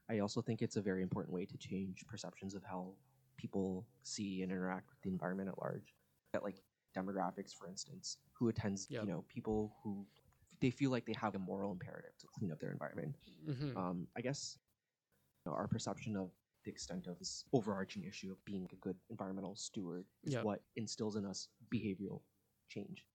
I 0.09 0.19
also 0.19 0.41
think 0.41 0.61
it's 0.61 0.75
a 0.75 0.81
very 0.81 1.01
important 1.01 1.33
way 1.33 1.45
to 1.45 1.57
change 1.57 2.05
perceptions 2.07 2.53
of 2.55 2.63
how 2.63 2.97
people 3.37 3.87
see 4.03 4.41
and 4.43 4.51
interact 4.51 4.89
with 4.89 4.99
the 5.01 5.09
environment 5.09 5.49
at 5.49 5.57
large. 5.59 5.95
That 6.33 6.43
like 6.43 6.63
demographics, 6.95 7.53
for 7.55 7.67
instance, 7.67 8.17
who 8.33 8.49
attends, 8.49 8.89
Yep. 8.89 9.03
you 9.03 9.07
know, 9.07 9.21
people 9.23 9.75
who 9.81 10.07
they 10.63 10.71
feel 10.71 10.89
like 10.91 11.05
they 11.05 11.13
have 11.19 11.35
a 11.35 11.39
moral 11.39 11.73
imperative 11.73 12.17
to 12.17 12.25
clean 12.27 12.49
up 12.51 12.59
their 12.59 12.71
environment. 12.71 13.13
Mhm. 13.49 13.75
Um, 13.75 14.07
I 14.15 14.21
guess 14.21 14.57
you 15.45 15.51
know, 15.51 15.57
our 15.57 15.67
perception 15.67 16.15
of 16.15 16.31
the 16.63 16.71
extent 16.71 17.07
of 17.07 17.19
this 17.19 17.43
overarching 17.51 18.05
issue 18.05 18.31
of 18.31 18.43
being 18.45 18.65
a 18.71 18.75
good 18.77 18.95
environmental 19.09 19.55
steward 19.57 20.05
is 20.23 20.33
Yep. 20.35 20.43
what 20.45 20.61
instills 20.77 21.17
in 21.17 21.25
us 21.25 21.49
behavioral 21.69 22.21
change. 22.69 23.05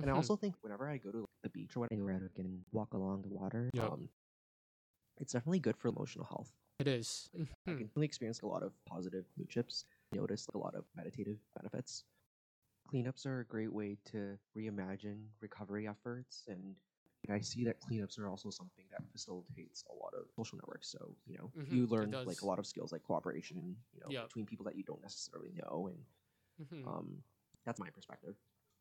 And 0.00 0.08
I 0.08 0.14
Mhm. 0.14 0.16
also 0.16 0.34
think 0.34 0.54
whenever 0.62 0.88
I 0.88 0.96
go 0.96 1.12
to 1.12 1.26
the 1.42 1.50
beach 1.50 1.76
or 1.76 1.86
anywhere 1.90 2.16
and 2.16 2.34
can 2.34 2.64
walk 2.72 2.94
along 2.94 3.20
the 3.22 3.28
water, 3.28 3.68
Yep. 3.74 3.84
um, 3.92 4.08
it's 5.20 5.32
definitely 5.34 5.60
good 5.60 5.76
for 5.76 5.88
emotional 5.88 6.24
health. 6.24 6.54
it 6.80 6.86
is. 6.86 7.28
I 7.34 7.38
Mhm. 7.38 7.48
can 7.66 7.76
definitely 7.80 8.06
experience 8.06 8.40
a 8.42 8.46
lot 8.46 8.62
of 8.62 8.72
positive 8.86 9.26
mood 9.36 9.50
chips, 9.50 9.84
notice 10.12 10.46
a 10.54 10.58
lot 10.58 10.74
of 10.76 10.86
meditative 10.94 11.38
benefits. 11.56 12.04
Cleanups 12.88 13.26
are 13.26 13.40
a 13.40 13.44
great 13.46 13.72
way 13.72 13.96
to 14.06 14.38
reimagine 14.56 15.28
recovery 15.40 15.86
efforts, 15.86 16.46
and 16.48 16.74
I 17.28 17.40
see 17.40 17.64
that 17.64 17.80
cleanups 17.80 18.18
are 18.18 18.28
also 18.28 18.48
something 18.50 18.86
that 18.90 19.10
facilitates 19.12 19.84
a 19.90 19.92
lot 19.94 20.14
of 20.14 20.30
social 20.34 20.56
networks. 20.56 20.88
So 20.88 21.16
you 21.26 21.36
know, 21.36 21.52
Mhm, 21.54 21.80
you 21.80 21.86
learn 21.86 22.18
like 22.24 22.40
a 22.40 22.46
lot 22.46 22.58
of 22.58 22.66
skills 22.66 22.90
like 22.92 23.02
cooperation, 23.02 23.76
you 23.92 24.00
know, 24.00 24.14
Yep. 24.14 24.30
between 24.30 24.46
people 24.46 24.64
that 24.64 24.76
you 24.76 24.84
don't 24.84 25.02
necessarily 25.02 25.52
know, 25.52 25.88
and 25.88 26.06
Mhm. 26.58 26.94
um, 26.94 27.22
that's 27.64 27.80
my 27.80 27.90
perspective. 27.90 28.36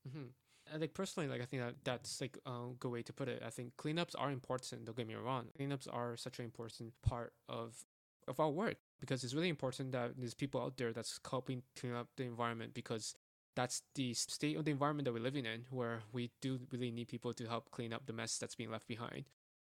hmm 0.10 0.28
I 0.70 0.78
think 0.78 0.94
personally, 0.94 1.30
like 1.30 1.40
I 1.42 1.46
think 1.46 1.62
that 1.64 1.76
that's 1.86 2.20
like 2.20 2.38
a 2.46 2.72
good 2.78 2.90
way 2.92 3.02
to 3.02 3.14
put 3.14 3.30
it. 3.30 3.42
I 3.42 3.50
think 3.50 3.78
cleanups 3.78 4.16
are 4.18 4.30
important. 4.32 4.84
Don't 4.84 4.98
get 4.98 5.08
me 5.08 5.16
wrong. 5.16 5.50
Cleanups 5.58 5.88
are 5.90 6.18
such 6.18 6.40
an 6.40 6.46
important 6.46 6.94
part 7.02 7.34
of 7.48 7.86
of 8.28 8.42
our 8.42 8.50
work 8.50 8.76
because 9.00 9.24
it's 9.24 9.34
really 9.34 9.48
important 9.48 9.94
that 9.94 10.18
there's 10.18 10.34
people 10.34 10.62
out 10.62 10.76
there 10.76 10.92
that's 10.92 11.22
helping 11.30 11.64
clean 11.78 11.94
up 11.94 12.10
the 12.18 12.26
environment 12.26 12.74
because 12.74 13.16
that's 13.58 13.82
the 13.96 14.14
state 14.14 14.56
of 14.56 14.66
the 14.66 14.72
environment 14.72 15.06
that 15.06 15.14
we're 15.14 15.20
living 15.30 15.46
in, 15.46 15.66
where 15.72 16.04
we 16.14 16.30
do 16.42 16.60
really 16.72 16.92
need 16.92 17.08
people 17.08 17.34
to 17.34 17.46
help 17.48 17.72
clean 17.72 17.92
up 17.92 18.06
the 18.06 18.14
mess 18.14 18.38
that's 18.38 18.54
being 18.56 18.70
left 18.70 18.88
behind. 18.88 19.26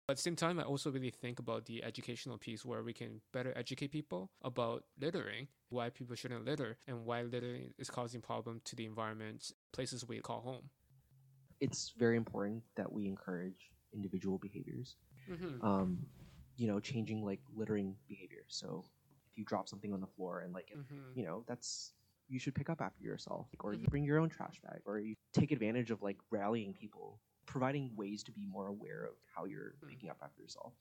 But 0.07 0.13
at 0.13 0.17
the 0.17 0.23
same 0.23 0.35
time, 0.35 0.59
I 0.59 0.63
also 0.63 0.89
really 0.91 1.11
think 1.11 1.37
about 1.39 1.65
the 1.65 1.83
educational 1.83 2.37
piece 2.37 2.65
where 2.65 2.83
we 2.83 2.93
can 2.93 3.21
better 3.31 3.53
educate 3.55 3.91
people 3.91 4.31
about 4.43 4.83
littering, 4.99 5.47
why 5.69 5.89
people 5.89 6.15
shouldn't 6.15 6.45
litter, 6.45 6.77
and 6.87 7.05
why 7.05 7.21
littering 7.21 7.73
is 7.77 7.89
causing 7.89 8.21
problem 8.21 8.61
to 8.65 8.75
the 8.75 8.85
environment, 8.85 9.51
places 9.71 10.07
we 10.07 10.19
call 10.19 10.41
home. 10.41 10.69
It's 11.59 11.93
very 11.97 12.17
important 12.17 12.63
that 12.75 12.91
we 12.91 13.07
encourage 13.07 13.71
individual 13.93 14.37
behaviors. 14.39 14.95
Mm-hmm. 15.31 15.65
Um, 15.65 15.99
you 16.57 16.67
know, 16.67 16.79
changing 16.79 17.23
like 17.23 17.41
littering 17.55 17.95
behavior. 18.07 18.43
So 18.47 18.83
if 19.31 19.37
you 19.37 19.45
drop 19.45 19.67
something 19.69 19.91
on 19.93 20.01
the 20.01 20.07
floor 20.15 20.41
and 20.41 20.53
like, 20.53 20.69
it- 20.71 20.77
Mm-hmm. 20.77 21.19
you 21.19 21.25
know, 21.25 21.43
that's 21.47 21.93
you 22.27 22.39
should 22.39 22.55
pick 22.55 22.69
up 22.69 22.81
after 22.81 23.03
yourself, 23.03 23.49
or 23.59 23.73
you 23.73 23.87
Mhm. 23.87 23.89
bring 23.89 24.03
your 24.05 24.19
own 24.19 24.29
trash 24.29 24.59
bag, 24.61 24.81
or 24.85 24.99
you 24.99 25.15
take 25.33 25.51
advantage 25.51 25.91
of 25.91 26.01
like 26.01 26.17
rallying 26.31 26.73
people, 26.73 27.21
providing 27.45 27.95
ways 27.95 28.23
to 28.23 28.31
be 28.31 28.45
more 28.45 28.67
aware 28.67 29.05
of 29.05 29.15
how 29.35 29.45
you're 29.45 29.75
Mm. 29.81 29.89
picking 29.89 30.09
up 30.09 30.17
after 30.21 30.41
yourself. 30.41 30.73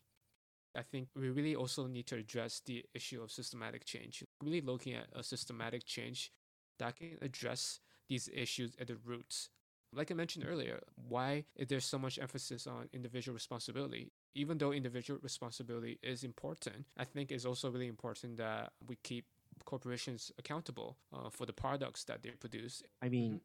I 0.75 0.83
think 0.83 1.09
we 1.15 1.31
really 1.31 1.55
also 1.55 1.87
need 1.87 2.07
to 2.09 2.17
address 2.17 2.61
the 2.61 2.85
issue 2.95 3.23
of 3.23 3.31
systematic 3.31 3.85
change. 3.85 4.25
Really 4.43 4.61
looking 4.61 4.95
at 4.95 5.09
a 5.13 5.23
systematic 5.23 5.85
change 5.85 6.33
that 6.79 6.97
can 6.97 7.19
address 7.23 7.81
these 8.09 8.29
issues 8.29 8.75
at 8.81 8.89
the 8.89 8.97
roots. 8.97 9.51
Like 9.93 10.11
I 10.11 10.15
mentioned 10.15 10.45
earlier, 10.49 10.83
why 10.97 11.45
is 11.55 11.69
there 11.69 11.79
so 11.81 11.99
much 11.99 12.19
emphasis 12.19 12.67
on 12.67 12.89
individual 12.93 13.35
responsibility? 13.35 14.13
Even 14.35 14.59
though 14.59 14.73
individual 14.73 15.21
responsibility 15.23 16.01
is 16.03 16.25
important, 16.25 16.87
I 16.97 17.05
think 17.05 17.31
it's 17.31 17.45
also 17.45 17.71
really 17.71 17.87
important 17.87 18.37
that 18.39 18.73
we 18.85 18.97
keep 18.97 19.27
corporations 19.65 20.33
accountable 20.39 20.99
uh, 21.13 21.31
for 21.31 21.47
the 21.47 21.53
products 21.53 22.05
that 22.05 22.23
they 22.23 22.31
produce. 22.31 22.83
I 23.03 23.09
mean, 23.09 23.35
Mm-hmm. 23.35 23.37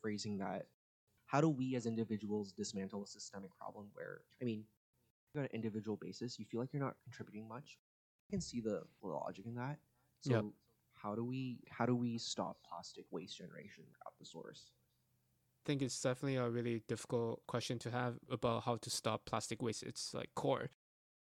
phrasing 0.00 0.38
that, 0.38 0.66
how 1.26 1.40
do 1.40 1.48
we 1.48 1.74
as 1.76 1.86
individuals 1.86 2.52
dismantle 2.52 3.04
a 3.04 3.06
systemic 3.06 3.54
problem 3.56 3.88
where, 3.94 4.22
I 4.40 4.44
mean, 4.44 4.64
on 5.36 5.42
an 5.44 5.48
individual 5.52 5.96
basis, 5.96 6.38
you 6.38 6.44
feel 6.44 6.60
like 6.60 6.72
you're 6.72 6.82
not 6.82 6.96
contributing 7.04 7.48
much? 7.48 7.78
I 8.28 8.32
can 8.32 8.40
see 8.40 8.60
the 8.60 8.82
logic 9.02 9.46
in 9.46 9.54
that. 9.56 9.78
So, 10.20 10.34
Yep. 10.34 10.44
how 10.94 11.14
do 11.14 11.24
we 11.24 11.60
how 11.70 11.86
do 11.86 11.96
we 11.96 12.18
stop 12.18 12.58
plastic 12.68 13.06
waste 13.10 13.36
generation 13.38 13.84
at 14.06 14.12
the 14.18 14.24
source? 14.26 14.72
I 15.64 15.66
think 15.66 15.82
it's 15.82 16.00
definitely 16.00 16.36
a 16.36 16.48
really 16.50 16.82
difficult 16.88 17.42
question 17.46 17.78
to 17.80 17.90
have 17.90 18.18
about 18.28 18.64
how 18.64 18.76
to 18.76 18.90
stop 18.90 19.26
plastic 19.26 19.62
waste. 19.62 19.82
It's 19.84 20.12
like 20.12 20.30
core 20.34 20.70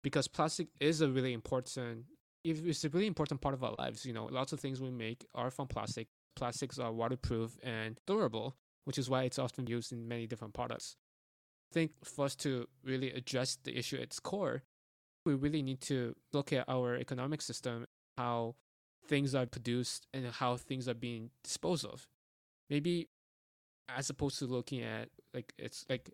because 0.02 0.28
plastic 0.28 0.68
is 0.80 1.00
a 1.00 1.10
really 1.10 1.32
important 1.32 2.06
it's 2.44 2.84
a 2.84 2.88
really 2.88 3.06
important 3.06 3.40
part 3.40 3.54
of 3.54 3.62
our 3.62 3.74
lives. 3.78 4.04
You 4.04 4.12
know, 4.12 4.26
lots 4.26 4.52
of 4.52 4.60
things 4.60 4.80
we 4.80 4.90
make 4.90 5.26
are 5.34 5.50
from 5.50 5.68
plastic. 5.68 6.08
Plastics 6.34 6.78
are 6.78 6.92
waterproof 6.92 7.56
and 7.62 8.00
durable, 8.06 8.56
which 8.84 8.98
is 8.98 9.08
why 9.08 9.24
it's 9.24 9.38
often 9.38 9.66
used 9.66 9.92
in 9.92 10.08
many 10.08 10.26
different 10.26 10.54
products. 10.54 10.96
I 11.70 11.74
think 11.74 11.92
for 12.04 12.24
us 12.24 12.34
to 12.36 12.68
really 12.84 13.10
address 13.10 13.58
the 13.62 13.76
issue 13.76 13.96
at 13.96 14.02
its 14.02 14.20
core, 14.20 14.62
we 15.24 15.34
really 15.34 15.62
need 15.62 15.80
to 15.82 16.14
look 16.32 16.52
at 16.52 16.68
our 16.68 16.96
economic 16.96 17.42
system, 17.42 17.86
how 18.18 18.56
things 19.06 19.34
are 19.34 19.46
produced 19.46 20.06
and 20.12 20.26
how 20.26 20.56
things 20.56 20.88
are 20.88 20.94
being 20.94 21.30
disposed 21.44 21.84
of. 21.84 22.08
Maybe 22.68 23.08
as 23.88 24.10
opposed 24.10 24.38
to 24.38 24.46
looking 24.46 24.82
at 24.82 25.08
like 25.34 25.52
it's 25.58 25.84
like 25.88 26.10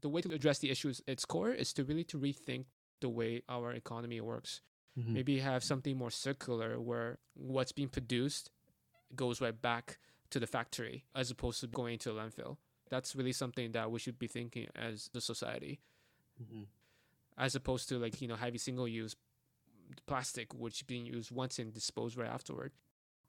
the 0.00 0.08
way 0.08 0.20
to 0.20 0.34
address 0.34 0.58
the 0.58 0.70
issue 0.70 0.90
at 0.90 1.00
its 1.06 1.24
core 1.24 1.50
is 1.50 1.72
to 1.72 1.84
really 1.84 2.04
to 2.04 2.18
rethink 2.18 2.64
the 3.00 3.08
way 3.08 3.42
our 3.48 3.72
economy 3.72 4.20
works 4.20 4.60
Mm-hmm. 4.98 5.14
maybe 5.14 5.38
have 5.38 5.64
something 5.64 5.96
more 5.96 6.10
circular 6.10 6.78
where 6.78 7.16
what's 7.32 7.72
being 7.72 7.88
produced 7.88 8.50
goes 9.16 9.40
right 9.40 9.60
back 9.60 9.98
to 10.28 10.38
the 10.38 10.46
factory 10.46 11.06
as 11.14 11.30
opposed 11.30 11.60
to 11.60 11.66
going 11.66 11.98
to 12.00 12.10
a 12.10 12.14
landfill 12.14 12.58
that's 12.90 13.16
really 13.16 13.32
something 13.32 13.72
that 13.72 13.90
we 13.90 13.98
should 13.98 14.18
be 14.18 14.26
thinking 14.26 14.66
as 14.76 15.08
the 15.14 15.20
society 15.20 15.80
hmm 16.38 16.64
as 17.38 17.54
opposed 17.54 17.88
to 17.88 17.98
like 17.98 18.20
you 18.20 18.28
know 18.28 18.36
having 18.36 18.58
single 18.58 18.86
use 18.86 19.16
plastic 20.06 20.52
which 20.52 20.86
being 20.86 21.06
used 21.06 21.30
once 21.30 21.58
and 21.58 21.72
disposed 21.72 22.18
right 22.18 22.28
afterward 22.28 22.72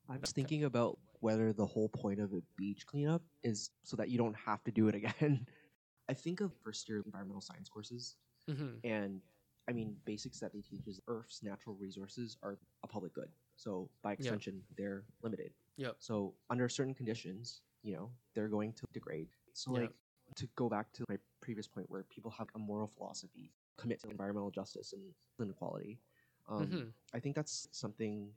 I 0.10 0.18
was 0.18 0.32
thinking 0.32 0.66
about 0.66 1.00
whether 1.22 1.54
the 1.54 1.66
whole 1.66 1.90
point 1.90 2.20
of 2.20 2.34
a 2.34 2.42
beach 2.58 2.86
cleanup 2.86 3.22
is 3.44 3.70
so 3.84 3.96
that 3.98 4.10
you 4.10 4.18
don't 4.18 4.36
have 4.36 4.64
to 4.66 4.72
do 4.72 4.88
it 4.88 4.96
again. 4.96 5.48
I 6.10 6.14
think 6.14 6.42
of 6.42 6.52
first 6.64 6.90
year 6.90 7.02
environmental 7.06 7.42
science 7.42 7.70
courses, 7.70 8.18
mm-hmm. 8.50 8.86
and 8.86 9.22
I 9.68 9.72
mean 9.72 9.96
basics 10.06 10.40
that 10.40 10.54
they 10.54 10.62
teach 10.62 10.88
is 10.88 11.00
Earth's 11.08 11.42
natural 11.44 11.76
resources 11.76 12.38
are 12.44 12.58
a 12.84 12.88
public 12.88 13.14
good. 13.14 13.30
So 13.56 13.90
by 14.02 14.14
extension, 14.14 14.62
they're 14.78 15.04
limited. 15.22 15.54
Yep. 15.78 15.96
So 16.00 16.34
under 16.50 16.68
certain 16.70 16.94
conditions, 16.94 17.62
you 17.84 17.94
know, 17.96 18.12
they're 18.34 18.50
going 18.50 18.74
to 18.74 18.86
degrade. 18.94 19.30
So 19.54 19.72
like 19.72 19.92
to 20.36 20.48
go 20.56 20.68
back 20.70 20.92
to 20.94 21.06
my 21.10 21.18
previous 21.42 21.68
point 21.68 21.90
where 21.90 22.04
people 22.04 22.32
have 22.32 22.48
a 22.56 22.60
moral 22.60 22.88
philosophy, 22.88 23.52
commit 23.78 24.00
to 24.02 24.10
environmental 24.10 24.52
justice 24.52 24.94
and 24.94 25.14
inequality. 25.40 26.00
Um, 26.48 26.68
Mhm. 26.72 26.94
I 27.14 27.20
think 27.20 27.36
that's 27.36 27.68
something 27.72 28.34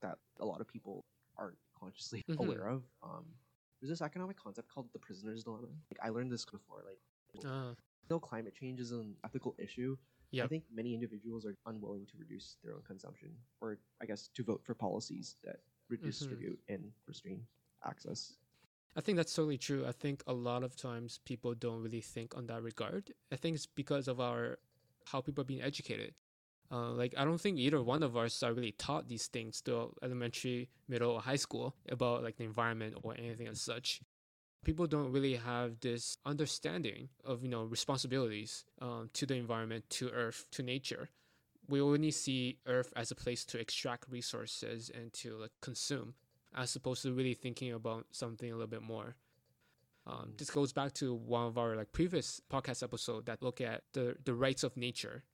that 0.00 0.18
a 0.40 0.44
lot 0.44 0.60
of 0.60 0.68
people 0.68 1.04
aren't 1.36 1.58
consciously 1.74 2.24
Mhm. 2.28 2.38
aware 2.40 2.66
of. 2.68 2.84
Um, 3.02 3.24
there's 3.80 3.90
this 3.90 4.02
economic 4.02 4.36
concept 4.36 4.68
called 4.68 4.92
the 4.92 4.98
prisoner's 4.98 5.44
dilemma. 5.44 5.68
Like 5.90 6.00
I 6.02 6.08
learned 6.10 6.32
this 6.32 6.44
before. 6.44 6.82
Like, 6.84 7.00
uh, 7.44 7.74
though 8.08 8.20
climate 8.20 8.54
change 8.54 8.80
is 8.80 8.90
an 8.90 9.16
ethical 9.24 9.54
issue, 9.58 9.96
I 10.44 10.46
think 10.46 10.64
many 10.74 10.94
individuals 10.94 11.46
are 11.46 11.54
unwilling 11.66 12.06
to 12.06 12.12
reduce 12.18 12.56
their 12.62 12.74
own 12.74 12.82
consumption, 12.86 13.30
or 13.60 13.78
I 14.02 14.06
guess 14.06 14.28
to 14.34 14.42
vote 14.44 14.62
for 14.64 14.74
policies 14.74 15.36
that 15.44 15.60
redistribute 15.88 16.58
and 16.68 16.90
restrain 17.06 17.40
access. 17.86 18.34
I 18.96 19.00
think 19.00 19.16
that's 19.16 19.34
totally 19.34 19.58
true. 19.58 19.86
I 19.86 19.92
think 19.92 20.22
a 20.26 20.32
lot 20.32 20.62
of 20.62 20.76
times 20.76 21.20
people 21.24 21.54
don't 21.54 21.82
really 21.82 22.00
think 22.00 22.36
on 22.36 22.46
that 22.46 22.62
regard. 22.62 23.12
I 23.32 23.36
think 23.36 23.54
it's 23.54 23.66
because 23.66 24.08
of 24.08 24.20
our 24.20 24.58
how 25.06 25.20
people 25.20 25.42
are 25.42 25.46
being 25.46 25.62
educated. 25.62 26.14
Uh, 26.70 26.90
like 26.90 27.14
I 27.16 27.24
don't 27.24 27.40
think 27.40 27.58
either 27.58 27.82
one 27.82 28.02
of 28.02 28.16
us 28.16 28.42
are 28.42 28.52
really 28.52 28.72
taught 28.72 29.08
these 29.08 29.26
things 29.26 29.62
to 29.62 29.94
elementary, 30.02 30.68
middle, 30.86 31.12
or 31.12 31.20
high 31.20 31.36
school 31.36 31.74
about 31.88 32.22
like 32.22 32.36
the 32.36 32.44
environment 32.44 32.94
or 33.02 33.14
anything 33.16 33.46
as 33.46 33.60
such. 33.60 34.02
People 34.64 34.86
don't 34.86 35.12
really 35.12 35.36
have 35.36 35.80
this 35.80 36.18
understanding 36.26 37.08
of 37.24 37.42
you 37.42 37.48
know 37.48 37.64
responsibilities 37.64 38.64
um, 38.80 39.10
to 39.14 39.26
the 39.26 39.34
environment, 39.34 39.88
to 39.90 40.10
Earth, 40.10 40.46
to 40.52 40.62
nature. 40.62 41.08
We 41.68 41.80
only 41.80 42.10
see 42.10 42.58
Earth 42.66 42.92
as 42.96 43.10
a 43.10 43.14
place 43.14 43.44
to 43.46 43.58
extract 43.58 44.10
resources 44.10 44.90
and 44.94 45.12
to 45.14 45.36
like 45.36 45.52
consume, 45.60 46.14
as 46.54 46.74
opposed 46.76 47.02
to 47.02 47.12
really 47.12 47.34
thinking 47.34 47.72
about 47.72 48.06
something 48.10 48.50
a 48.50 48.54
little 48.54 48.66
bit 48.66 48.82
more. 48.82 49.16
Um, 50.06 50.32
this 50.38 50.50
goes 50.50 50.72
back 50.72 50.94
to 50.94 51.14
one 51.14 51.46
of 51.46 51.58
our 51.58 51.76
like 51.76 51.92
previous 51.92 52.40
podcast 52.50 52.82
episode 52.82 53.26
that 53.26 53.42
look 53.42 53.60
at 53.60 53.82
the 53.92 54.16
the 54.24 54.34
rights 54.34 54.64
of 54.64 54.76
nature 54.76 55.24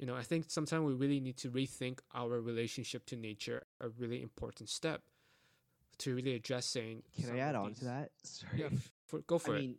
you 0.00 0.06
know, 0.06 0.16
I 0.16 0.22
think 0.22 0.46
sometimes 0.48 0.82
we 0.82 0.94
really 0.94 1.20
need 1.20 1.36
to 1.38 1.50
rethink 1.50 1.98
our 2.14 2.40
relationship 2.40 3.04
to 3.06 3.16
nature, 3.16 3.64
a 3.82 3.90
really 3.90 4.22
important 4.22 4.70
step 4.70 5.02
to 6.00 6.14
really 6.14 6.34
addressing. 6.34 7.02
Can 7.20 7.30
I 7.30 7.38
add 7.38 7.54
on 7.54 7.74
to 7.74 7.84
that? 7.84 8.10
Sorry. 8.22 8.60
Yeah, 8.60 8.68
for, 9.06 9.20
go 9.20 9.38
for 9.38 9.54
I 9.54 9.58
it. 9.58 9.60
mean, 9.60 9.76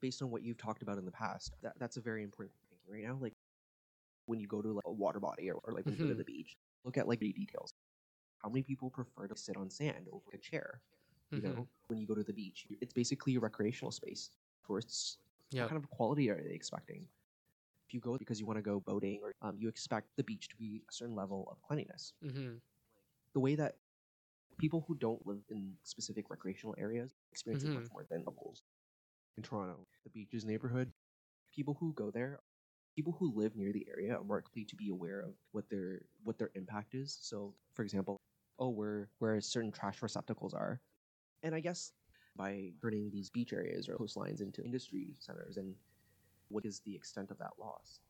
based 0.00 0.22
on 0.22 0.30
what 0.30 0.42
you've 0.42 0.58
talked 0.58 0.82
about 0.82 0.98
in 0.98 1.04
the 1.04 1.10
past, 1.12 1.52
that, 1.62 1.72
that's 1.78 1.96
a 1.96 2.00
very 2.00 2.22
important 2.22 2.54
thing 2.68 2.78
right 2.88 3.02
now. 3.04 3.16
Like 3.20 3.34
when 4.26 4.40
you 4.40 4.46
go 4.46 4.62
to 4.62 4.72
like 4.72 4.84
a 4.86 4.92
water 4.92 5.20
body 5.20 5.50
or, 5.50 5.58
or 5.64 5.72
like 5.72 5.84
when 5.86 5.94
you 5.94 6.00
go 6.00 6.08
to 6.08 6.14
Mhm. 6.14 6.18
the 6.18 6.24
beach, 6.24 6.56
look 6.84 6.96
at 6.96 7.08
like 7.08 7.20
the 7.20 7.32
details. 7.32 7.72
How 8.38 8.48
many 8.48 8.62
people 8.62 8.90
prefer 8.90 9.26
to 9.26 9.36
sit 9.36 9.56
on 9.56 9.70
sand 9.70 10.08
over 10.12 10.30
a 10.34 10.38
chair? 10.38 10.80
You 11.30 11.40
Mhm. 11.42 11.44
know, 11.56 11.68
when 11.88 11.98
you 11.98 12.06
go 12.06 12.14
to 12.14 12.22
the 12.22 12.32
beach, 12.32 12.66
it's 12.80 12.92
basically 12.92 13.34
a 13.36 13.40
recreational 13.40 13.90
space. 13.90 14.30
Tourists, 14.66 15.18
Yeah. 15.50 15.62
what 15.62 15.70
kind 15.70 15.82
of 15.82 15.88
quality 15.90 16.30
are 16.30 16.42
they 16.42 16.54
expecting? 16.54 17.08
If 17.86 17.94
you 17.94 18.00
go 18.00 18.16
because 18.16 18.40
you 18.40 18.46
want 18.46 18.58
to 18.58 18.62
go 18.62 18.80
boating, 18.80 19.20
or 19.22 19.32
um, 19.42 19.56
you 19.58 19.68
expect 19.68 20.08
the 20.16 20.24
beach 20.24 20.48
to 20.48 20.56
be 20.56 20.82
a 20.88 20.92
certain 20.92 21.14
level 21.14 21.48
of 21.50 21.60
cleanliness. 21.62 22.12
hmm 22.22 22.56
The 23.34 23.40
way 23.40 23.54
that 23.56 23.76
people 24.58 24.84
who 24.86 24.94
don't 24.94 25.24
live 25.26 25.42
in 25.50 25.74
specific 25.82 26.30
recreational 26.30 26.74
areas 26.78 27.12
experience 27.32 27.64
Mhm. 27.64 27.68
it 27.70 27.74
much 27.74 27.90
more 27.92 28.04
than 28.10 28.24
locals. 28.24 28.62
In 29.36 29.42
Toronto, 29.42 29.86
the 30.04 30.10
beaches 30.10 30.44
neighborhood, 30.44 30.92
people 31.54 31.74
who 31.74 31.92
go 31.94 32.10
there, 32.10 32.40
people 32.96 33.12
who 33.12 33.32
live 33.34 33.56
near 33.56 33.72
the 33.72 33.86
area 33.88 34.16
are 34.16 34.24
more 34.24 34.38
likely 34.38 34.64
to 34.64 34.76
be 34.76 34.88
aware 34.90 35.20
of 35.20 35.34
what 35.52 35.68
their 35.70 36.02
what 36.24 36.38
their 36.38 36.50
impact 36.54 36.94
is. 36.94 37.18
So, 37.22 37.54
for 37.74 37.82
example, 37.82 38.20
oh, 38.58 38.70
where 38.70 39.10
where 39.18 39.40
certain 39.40 39.72
trash 39.72 40.02
receptacles 40.02 40.54
are, 40.54 40.80
and 41.42 41.54
I 41.54 41.60
guess 41.60 41.92
by 42.36 42.72
turning 42.82 43.10
these 43.10 43.30
beach 43.30 43.52
areas 43.52 43.88
or 43.88 43.96
coastlines 43.96 44.40
into 44.42 44.62
industry 44.64 45.14
centers, 45.18 45.56
and 45.56 45.74
what 46.48 46.64
is 46.66 46.80
the 46.80 46.94
extent 46.94 47.30
of 47.30 47.38
that 47.38 47.52
loss? 47.58 48.00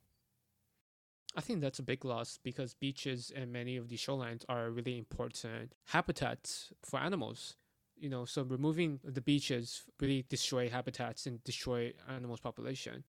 I 1.37 1.41
think 1.41 1.61
that's 1.61 1.79
a 1.79 1.83
big 1.83 2.05
loss 2.05 2.39
because 2.43 2.75
beaches 2.75 3.33
and 3.35 3.53
many 3.53 3.77
of 3.77 3.89
the 3.89 3.97
shorelines 3.97 4.45
are 4.49 4.71
really 4.71 4.97
important 4.99 5.73
habitats 5.87 6.73
for 6.83 7.01
animals. 7.01 7.57
You 7.97 8.09
know, 8.09 8.25
so 8.25 8.43
removing 8.43 9.01
the 9.05 9.21
beaches 9.21 9.85
really 10.01 10.25
destroy 10.29 10.69
habitats 10.69 11.27
and 11.27 11.43
destroy 11.45 11.93
animals' 12.09 12.41
population. 12.41 13.05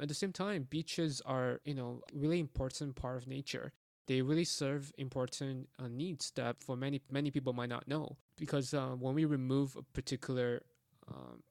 At 0.00 0.08
the 0.08 0.14
same 0.14 0.32
time, 0.32 0.66
beaches 0.70 1.20
are, 1.26 1.60
you 1.64 1.74
know, 1.74 2.02
really 2.14 2.38
important 2.38 2.94
part 2.94 3.16
of 3.16 3.26
nature. 3.26 3.72
They 4.06 4.22
really 4.22 4.44
serve 4.44 4.92
important 4.96 5.68
uh, 5.78 5.88
needs 5.88 6.30
that 6.36 6.62
for 6.62 6.76
many 6.76 7.02
many 7.10 7.30
people 7.30 7.52
might 7.52 7.68
not 7.68 7.88
know. 7.88 8.16
Because 8.36 8.72
uh, 8.72 8.90
when 8.98 9.14
we 9.14 9.24
remove 9.24 9.76
a 9.76 9.82
particular 9.82 10.62
um, 11.08 11.42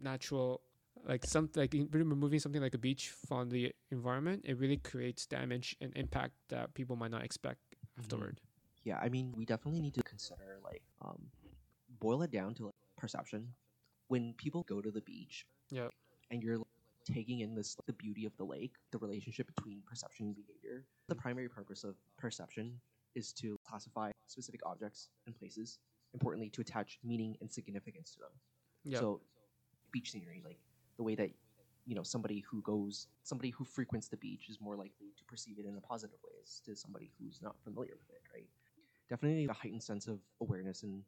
natural 0.00 0.62
like 1.06 1.24
some 1.24 1.48
like 1.54 1.74
removing 1.90 2.40
something 2.40 2.60
like 2.60 2.74
a 2.74 2.78
beach 2.78 3.10
from 3.28 3.48
the 3.48 3.72
environment, 3.90 4.42
it 4.44 4.58
really 4.58 4.76
creates 4.76 5.26
damage 5.26 5.76
and 5.80 5.92
impact 5.96 6.34
that 6.48 6.74
people 6.74 6.96
might 6.96 7.10
not 7.10 7.22
expect 7.22 7.60
afterward. 7.98 8.40
Yeah, 8.84 8.98
I 9.00 9.08
mean, 9.08 9.32
we 9.36 9.44
definitely 9.44 9.80
need 9.80 9.94
to 9.94 10.02
consider 10.02 10.58
like 10.64 10.82
um, 11.02 11.22
boil 12.00 12.22
it 12.22 12.30
down 12.30 12.54
to 12.54 12.66
like, 12.66 12.74
perception. 12.96 13.48
When 14.08 14.34
people 14.36 14.64
go 14.68 14.80
to 14.80 14.90
the 14.90 15.00
beach, 15.00 15.46
yeah, 15.70 15.88
and 16.30 16.42
you're 16.42 16.58
like, 16.58 16.66
taking 17.04 17.40
in 17.40 17.54
this 17.54 17.76
the 17.86 17.92
beauty 17.92 18.24
of 18.24 18.36
the 18.36 18.44
lake, 18.44 18.74
the 18.92 18.98
relationship 18.98 19.46
between 19.54 19.82
perception 19.86 20.26
and 20.26 20.36
behavior. 20.36 20.84
The 21.08 21.14
primary 21.14 21.48
purpose 21.48 21.84
of 21.84 21.94
perception 22.18 22.80
is 23.14 23.32
to 23.34 23.58
classify 23.66 24.10
specific 24.26 24.60
objects 24.66 25.08
and 25.26 25.36
places. 25.36 25.78
Importantly, 26.14 26.50
to 26.50 26.60
attach 26.62 26.98
meaning 27.04 27.36
and 27.40 27.52
significance 27.52 28.12
to 28.12 28.20
them. 28.20 28.30
Yeah. 28.84 29.00
So, 29.00 29.20
beach 29.92 30.12
scenery, 30.12 30.40
like 30.44 30.58
the 30.96 31.02
way 31.02 31.14
that 31.14 31.30
you 31.84 31.94
know 31.94 32.02
somebody 32.02 32.40
who 32.40 32.62
goes, 32.62 33.08
somebody 33.22 33.50
who 33.50 33.64
frequents 33.64 34.08
the 34.08 34.16
beach 34.16 34.48
is 34.48 34.60
more 34.60 34.76
likely 34.76 35.12
to 35.16 35.24
perceive 35.24 35.58
it 35.58 35.66
in 35.66 35.76
a 35.76 35.80
positive 35.80 36.18
way 36.24 36.32
as 36.42 36.60
to 36.60 36.74
somebody 36.74 37.10
who's 37.18 37.40
not 37.42 37.56
familiar 37.62 37.94
with 37.96 38.10
it, 38.10 38.22
right? 38.34 38.48
Definitely 39.08 39.44
a 39.46 39.52
heightened 39.52 39.82
sense 39.82 40.08
of 40.08 40.18
awareness, 40.40 40.82
and 40.82 41.04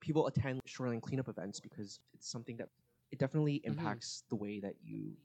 people 0.00 0.26
attend 0.26 0.60
shoreline 0.66 1.00
cleanup 1.00 1.28
events 1.28 1.60
because 1.60 2.00
it's 2.14 2.30
something 2.30 2.56
that 2.56 2.68
it 3.10 3.18
definitely 3.18 3.54
Mhm. 3.64 3.68
impacts 3.68 4.22
the 4.28 4.36
way 4.36 4.60
that 4.60 4.76
you, 4.82 5.16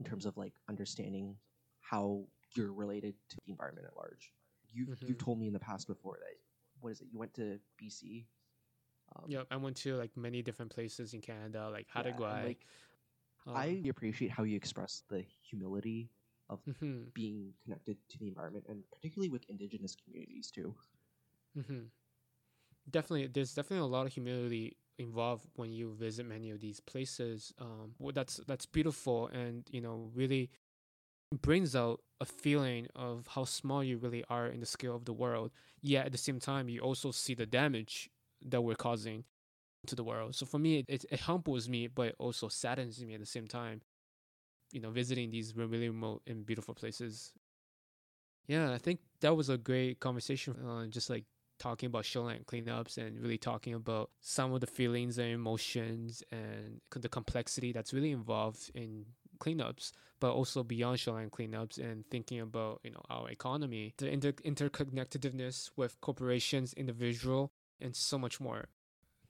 in 0.00 0.04
terms 0.04 0.26
of 0.26 0.36
like 0.36 0.54
understanding 0.68 1.38
how 1.80 2.26
you're 2.54 2.72
related 2.72 3.14
to 3.28 3.36
the 3.46 3.52
environment 3.52 3.86
at 3.86 3.96
large. 3.96 4.32
You've 4.70 5.00
you've 5.02 5.16
Mhm. 5.16 5.24
told 5.24 5.38
me 5.38 5.46
in 5.46 5.52
the 5.52 5.60
past 5.60 5.86
before 5.86 6.18
that 6.18 6.34
what 6.80 6.90
is 6.90 7.00
it? 7.00 7.08
You 7.10 7.18
went 7.18 7.34
to 7.34 7.60
BC. 7.80 8.26
Um, 9.16 9.24
yeah, 9.26 9.42
I 9.50 9.56
went 9.56 9.76
to 9.78 9.96
like 9.96 10.16
many 10.16 10.42
different 10.42 10.70
places 10.70 11.14
in 11.14 11.20
Canada, 11.20 11.70
like 11.70 11.86
yeah, 11.94 12.02
and, 12.10 12.56
Like, 13.46 13.80
I 13.82 13.88
appreciate 13.88 14.30
how 14.30 14.44
you 14.44 14.56
express 14.56 15.02
the 15.08 15.24
humility 15.42 16.10
of 16.48 16.60
hmm 16.66 17.12
being 17.14 17.52
connected 17.64 17.96
to 18.10 18.18
the 18.18 18.28
environment, 18.28 18.66
and 18.68 18.82
particularly 18.92 19.30
with 19.30 19.44
indigenous 19.48 19.96
communities 19.96 20.50
too. 20.50 20.74
hmm 21.54 21.90
Definitely, 22.90 23.26
there's 23.26 23.54
definitely 23.54 23.84
a 23.84 23.90
lot 23.90 24.06
of 24.06 24.12
humility 24.14 24.76
involved 24.98 25.46
when 25.56 25.70
you 25.72 25.92
visit 25.94 26.24
many 26.24 26.50
of 26.50 26.60
these 26.60 26.80
places. 26.80 27.52
Um, 27.58 27.94
well, 27.98 28.12
that's 28.12 28.38
that's 28.46 28.64
beautiful, 28.66 29.26
and 29.28 29.68
you 29.70 29.80
know, 29.82 30.10
really 30.14 30.50
brings 31.42 31.76
out 31.76 32.00
a 32.20 32.24
feeling 32.26 32.88
of 32.96 33.26
how 33.28 33.44
small 33.44 33.84
you 33.84 33.98
really 33.98 34.24
are 34.30 34.46
in 34.48 34.60
the 34.60 34.66
scale 34.66 34.96
of 34.96 35.04
the 35.06 35.12
world. 35.12 35.52
Yet 35.82 36.06
at 36.06 36.12
the 36.12 36.18
same 36.18 36.40
time, 36.40 36.68
you 36.68 36.80
also 36.80 37.10
see 37.12 37.34
the 37.34 37.46
damage 37.46 38.10
that 38.44 38.62
we're 38.62 38.74
causing 38.76 39.24
to 39.86 39.94
the 39.94 40.04
world. 40.04 40.34
So 40.34 40.46
for 40.46 40.58
me, 40.58 40.84
it, 40.88 41.04
it 41.10 41.20
humbles 41.20 41.68
me, 41.68 41.86
but 41.86 42.14
also 42.18 42.48
saddens 42.48 43.00
me 43.02 43.14
at 43.14 43.20
the 43.20 43.26
same 43.26 43.46
time. 43.46 43.82
You 44.72 44.80
know, 44.80 44.90
visiting 44.90 45.30
these 45.30 45.56
really 45.56 45.88
remote 45.88 46.22
and 46.26 46.44
beautiful 46.44 46.74
places. 46.74 47.32
Yeah, 48.46 48.72
I 48.72 48.78
think 48.78 49.00
that 49.20 49.36
was 49.36 49.48
a 49.48 49.58
great 49.58 50.00
conversation. 50.00 50.54
Uh, 50.66 50.86
just 50.86 51.10
like 51.10 51.24
talking 51.58 51.88
about 51.88 52.04
shoreline 52.04 52.44
cleanups 52.44 52.96
and 52.98 53.20
really 53.20 53.38
talking 53.38 53.74
about 53.74 54.10
some 54.20 54.52
of 54.52 54.60
the 54.60 54.66
feelings 54.66 55.18
and 55.18 55.28
emotions 55.28 56.22
and 56.30 56.80
the 56.90 57.08
complexity 57.08 57.72
that's 57.72 57.92
really 57.92 58.12
involved 58.12 58.70
in 58.74 59.04
cleanups, 59.40 59.92
but 60.20 60.32
also 60.32 60.62
beyond 60.62 60.98
shoreline 61.00 61.30
cleanups 61.30 61.78
and 61.78 62.04
thinking 62.10 62.40
about 62.40 62.80
you 62.84 62.90
know 62.90 63.02
our 63.10 63.28
economy, 63.30 63.94
the 63.98 64.08
inter- 64.08 64.32
interconnectedness 64.32 65.70
with 65.76 66.00
corporations, 66.00 66.72
individual, 66.74 67.50
and 67.80 67.94
so 67.94 68.18
much 68.18 68.40
more. 68.40 68.68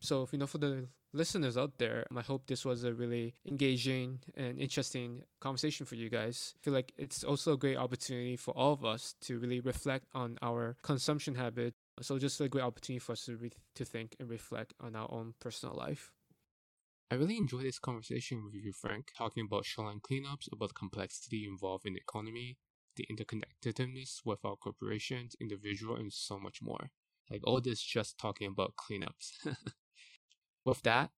So, 0.01 0.23
if 0.23 0.33
you 0.33 0.39
know, 0.39 0.47
for 0.47 0.59
the 0.59 0.89
listeners 1.13 1.57
out 1.57 1.79
there, 1.79 2.07
I 2.15 2.21
hope 2.21 2.47
this 2.47 2.65
was 2.65 2.85
a 2.85 2.95
really 2.95 3.35
engaging 3.47 4.21
and 4.37 4.59
interesting 4.59 5.23
conversation 5.41 5.87
for 5.87 5.97
you 5.97 6.09
guys. 6.09 6.55
I 6.57 6.59
feel 6.65 6.75
like 6.75 6.93
it's 6.97 7.25
also 7.25 7.55
a 7.55 7.57
great 7.57 7.77
opportunity 7.77 8.37
for 8.37 8.57
all 8.57 8.73
of 8.73 8.85
us 8.85 9.15
to 9.23 9.39
really 9.39 9.61
reflect 9.61 10.07
on 10.15 10.39
our 10.43 10.77
consumption 10.83 11.35
habit. 11.35 11.75
So, 12.01 12.19
just 12.19 12.41
a 12.41 12.49
great 12.49 12.65
opportunity 12.65 13.01
for 13.01 13.13
us 13.13 13.25
to 13.25 13.37
re- 13.37 13.53
to 13.75 13.85
think 13.85 14.17
and 14.21 14.31
reflect 14.31 14.75
on 14.81 14.95
our 14.95 15.11
own 15.11 15.35
personal 15.41 15.75
life. 15.75 16.13
I 17.11 17.15
really 17.15 17.39
enjoyed 17.39 17.65
this 17.65 17.79
conversation 17.79 18.45
with 18.45 18.55
you, 18.55 18.73
Frank, 18.73 19.13
talking 19.17 19.47
about 19.47 19.65
shoreline 19.65 20.01
cleanups, 20.01 20.53
about 20.53 20.69
the 20.69 20.75
complexity 20.75 21.47
involved 21.47 21.87
in 21.87 21.95
the 21.95 22.01
economy, 22.01 22.59
the 22.97 23.07
interconnectedness 23.11 24.21
with 24.27 24.45
our 24.45 24.57
corporations, 24.57 25.35
individual, 25.41 25.97
and 25.97 26.13
so 26.13 26.39
much 26.39 26.59
more. 26.61 26.91
Like 27.31 27.41
all 27.45 27.61
this 27.61 27.81
just 27.81 28.19
talking 28.19 28.49
about 28.49 28.75
cleanups. 28.77 29.47
with 30.69 30.83
that, 30.83 31.11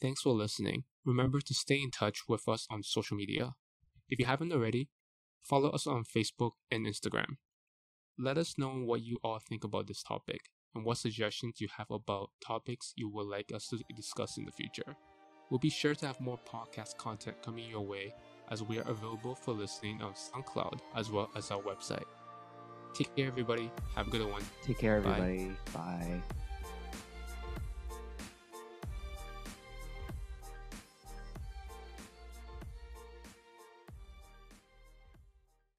thanks 0.00 0.22
for 0.22 0.32
listening. 0.32 0.84
Remember 1.04 1.40
to 1.40 1.54
stay 1.54 1.80
in 1.82 1.90
touch 1.90 2.22
with 2.28 2.48
us 2.48 2.66
on 2.70 2.82
social 2.82 3.16
media. 3.16 3.54
If 4.08 4.18
you 4.18 4.26
haven't 4.26 4.52
already, 4.52 4.88
follow 5.42 5.70
us 5.70 5.86
on 5.86 6.04
Facebook 6.04 6.52
and 6.70 6.86
Instagram. 6.86 7.36
Let 8.18 8.38
us 8.38 8.58
know 8.58 8.70
what 8.70 9.02
you 9.02 9.18
all 9.22 9.38
think 9.38 9.64
about 9.64 9.86
this 9.86 10.02
topic 10.02 10.40
and 10.74 10.84
what 10.84 10.98
suggestions 10.98 11.60
you 11.60 11.68
have 11.76 11.90
about 11.90 12.30
topics 12.44 12.92
you 12.96 13.08
would 13.08 13.26
like 13.26 13.52
us 13.54 13.68
to 13.68 13.78
discuss 13.94 14.36
in 14.36 14.44
the 14.44 14.52
future. 14.52 14.96
We'll 15.50 15.58
be 15.58 15.70
sure 15.70 15.94
to 15.94 16.06
have 16.06 16.20
more 16.20 16.38
podcast 16.46 16.96
content 16.98 17.40
coming 17.42 17.70
your 17.70 17.80
way 17.80 18.14
as 18.50 18.62
we 18.62 18.78
are 18.78 18.88
available 18.88 19.34
for 19.34 19.52
listening 19.52 20.02
on 20.02 20.12
SoundCloud 20.12 20.80
as 20.94 21.10
well 21.10 21.30
as 21.36 21.50
our 21.50 21.62
website. 21.62 22.04
Take 22.94 23.14
care, 23.16 23.28
everybody. 23.28 23.70
Have 23.94 24.08
a 24.08 24.10
good 24.10 24.30
one. 24.30 24.42
Take 24.62 24.78
care, 24.78 25.00
Bye. 25.00 25.10
everybody. 25.10 25.56
Bye. 25.72 26.22